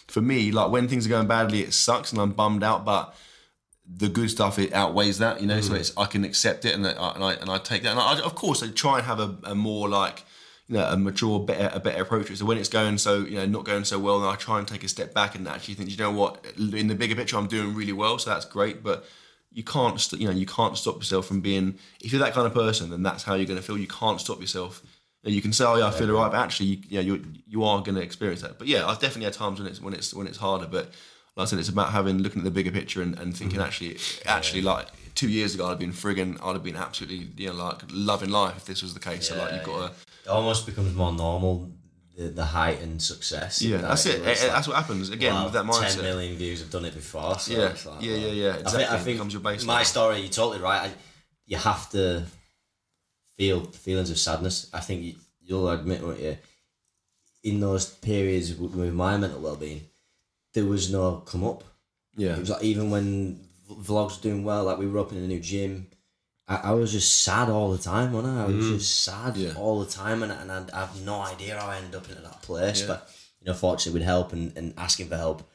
[0.08, 3.14] for me, like when things are going badly, it sucks and I'm bummed out, but
[3.88, 5.60] the good stuff it outweighs that, you know.
[5.60, 5.78] So mm.
[5.80, 7.90] it's I can accept it and I, and I and I take that.
[7.90, 10.24] And I, of course, I try and have a, a more like
[10.68, 12.34] you know a mature, better a better approach.
[12.34, 14.66] So when it's going so you know not going so well, then I try and
[14.66, 17.46] take a step back and actually think, you know what, in the bigger picture, I'm
[17.46, 19.04] doing really well, so that's great, but.
[19.56, 21.78] You can't, st- you know, you can't stop yourself from being.
[22.02, 23.78] If you're that kind of person, then that's how you're going to feel.
[23.78, 24.82] You can't stop yourself.
[25.22, 27.14] You, know, you can say, "Oh yeah, I feel alright," but actually, you, you know,
[27.14, 28.58] you you are going to experience that.
[28.58, 30.66] But yeah, I've definitely had times when it's when it's when it's harder.
[30.66, 30.90] But
[31.36, 33.66] like I said, it's about having looking at the bigger picture and, and thinking mm-hmm.
[33.66, 33.96] actually,
[34.26, 37.54] actually, like two years ago, I'd have been frigging, I'd have been absolutely, you know,
[37.54, 39.28] like loving life if this was the case.
[39.28, 39.94] so like you've got to.
[40.24, 41.70] It almost becomes more normal.
[42.16, 43.60] The, the height and success.
[43.60, 44.22] Yeah, that's it.
[44.26, 46.02] it's Eh, eh, like, that's what happens again wow, with that 10 mindset.
[46.02, 47.38] million views have done it before.
[47.38, 48.78] So Yeah, it's like, yeah, yeah, well, yeah, I exactly.
[48.80, 49.66] think, I It think becomes your baseline.
[49.66, 50.82] my story, you're totally right.
[50.88, 50.92] I,
[51.44, 52.24] you have to
[53.36, 54.70] feel feelings of sadness.
[54.72, 56.38] I think you, you'll admit, won't you?
[57.42, 59.82] In those periods with with my mental well-being,
[60.54, 61.62] there was no come up.
[62.16, 63.40] Yeah, It was like even when
[63.70, 65.86] vlogs were doing well, like we were opening a new gym,
[66.48, 68.44] I, I was just sad all the time, wasn't I?
[68.44, 69.46] I was just sad Mm.
[69.54, 69.54] Yeah.
[69.60, 72.22] all the time, and, and I, I have no idea how I ended up in
[72.22, 72.80] that place.
[72.82, 72.86] Yeah.
[72.88, 75.48] But you know, fortunately, with help and, and asking for help,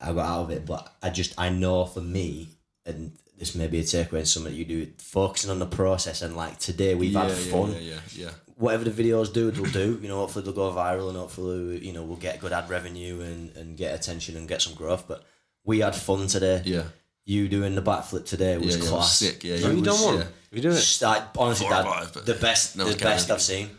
[0.00, 0.66] I got out of it.
[0.66, 2.48] But I just I know for me,
[2.86, 6.22] and this may be a takeaway in something you do, focusing on the process.
[6.22, 7.72] And like today, we've yeah, had fun.
[7.72, 8.30] yeah, yeah, yeah.
[8.56, 9.98] Whatever the videos do, they'll do.
[10.00, 13.20] You know, hopefully they'll go viral, and hopefully you know we'll get good ad revenue
[13.20, 15.06] and and get attention and get some growth.
[15.08, 15.24] But
[15.64, 16.84] we had fun today Yeah,
[17.24, 19.18] you doing the backflip today was yeah, yeah, it was class.
[19.18, 19.44] sick.
[19.44, 20.14] Yeah, Have you it done was- one?
[20.16, 20.22] yeah.
[20.24, 20.76] Have you done it?
[20.76, 23.30] Just, I, honestly, Four Dad, five, the best, no the best.
[23.30, 23.70] I've seen.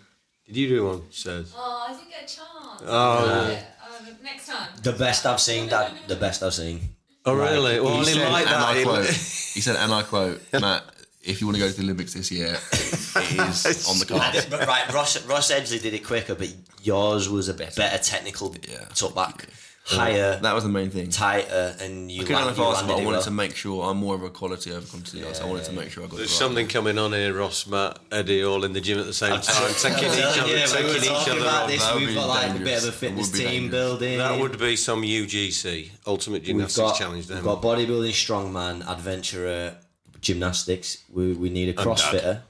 [0.47, 1.01] Did you do one?
[1.11, 1.53] Says.
[1.55, 2.81] Oh, I didn't get a chance.
[2.85, 3.49] Oh.
[3.51, 3.63] Yeah,
[4.07, 4.69] um, next time.
[4.81, 5.91] The best I've seen, Dad.
[6.07, 6.81] The best I've seen.
[7.25, 7.79] Oh really?
[7.79, 8.77] Well, He didn't said, like and that.
[8.77, 10.83] I quote, he said, and I quote, Matt,
[11.23, 14.45] if you want to go to the Olympics this year, it is on the cards.
[14.49, 18.53] But right, Ross, Ross Edgley did it quicker, but yours was a bit better technical
[18.69, 18.79] Yeah.
[18.95, 19.47] tuck back,
[19.86, 21.09] higher, That was the main thing.
[21.09, 23.21] tighter, and you, I couldn't land, have asked, but I wanted well.
[23.23, 25.21] to make sure I'm more of a quality over quantity.
[25.21, 27.11] guy, so I wanted to make sure I got There's the right something coming on
[27.11, 30.39] here, Ross, Matt, Eddie, all in the gym at the same time, taking each telling
[30.39, 31.69] other, you, we taking each other about on.
[31.69, 31.84] this.
[31.84, 32.84] That would We've be got like a bit dangerous.
[32.88, 33.71] of a fitness would be team dangerous.
[33.71, 34.17] building.
[34.19, 37.29] That would be some UGC, Ultimate We've Gymnastics got, Challenge.
[37.29, 39.75] we've got bodybuilding, strongman, adventurer,
[40.21, 41.03] gymnastics.
[41.11, 42.41] We, we need a CrossFitter.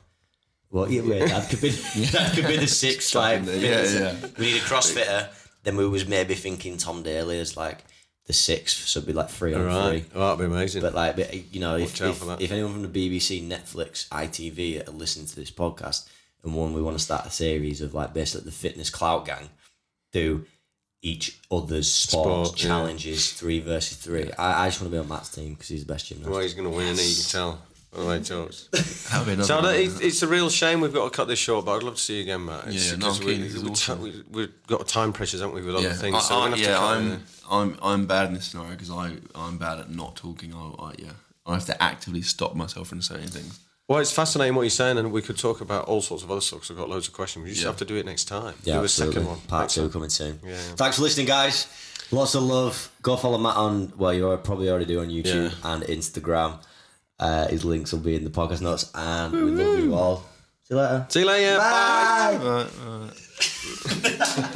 [0.72, 1.70] Well, yeah, wait, that could be
[2.14, 3.54] that could be the sixth like yeah,
[3.84, 4.16] yeah.
[4.40, 5.30] We need a CrossFitter.
[5.64, 7.84] Then we was maybe thinking Tom Daley as like
[8.26, 10.02] the sixth, so it'd be like three on Right.
[10.04, 10.12] three.
[10.16, 10.82] Oh, that'd be amazing.
[10.82, 14.88] But like, but, you know, if, Watch if, if anyone from the BBC, Netflix, ITV
[14.88, 16.08] are listening to this podcast,
[16.44, 19.50] and one we want to start a series of like basically the fitness clout gang
[20.12, 20.46] do
[21.02, 22.68] each other's sports Sport, yeah.
[22.70, 24.32] challenges, three versus three.
[24.34, 26.30] I, I just want to be on Matt's team because he's the best gymnast.
[26.30, 27.62] well, he's going to win, and you can tell.
[27.94, 28.24] By the way he.
[28.24, 31.28] That would be another So one, it, it's a real shame we've got to cut
[31.28, 32.68] this short, but I'd love to see you again, Matt.
[32.68, 33.42] It's Yeah, no, I'm we, keen.
[33.42, 34.02] This is we, awesome.
[34.02, 36.16] we, we've got time pressures, haven't we, with other yeah, things?
[36.16, 37.24] I, so we're I, gonna have yeah, to cut I'm.
[37.52, 40.54] I'm, I'm bad in this scenario because I, I'm bad at not talking.
[40.54, 41.12] I, I, yeah,
[41.46, 43.60] I have to actively stop myself from saying things.
[43.88, 46.40] Well, it's fascinating what you're saying, and we could talk about all sorts of other
[46.42, 46.62] stuff.
[46.62, 47.44] 'cause I've got loads of questions.
[47.44, 47.68] We just Yeah.
[47.68, 48.56] have to do it next time.
[48.64, 49.16] Yeah, do a absolutely.
[49.16, 49.40] second one.
[49.42, 49.92] Part Next two time.
[49.92, 50.40] coming soon.
[50.44, 50.58] Yeah, yeah.
[50.78, 51.68] Thanks for listening, guys.
[52.10, 52.90] Lots of love.
[53.02, 53.92] Go follow Matt on.
[53.98, 55.74] Well, you are probably already do on YouTube Yeah.
[55.74, 56.60] and Instagram.
[57.20, 60.26] Uh, his links will be in the podcast notes, and we love you all.
[60.64, 61.06] See you later.
[61.10, 61.58] See you later.
[61.58, 62.40] Bye.
[62.42, 64.40] Right, right.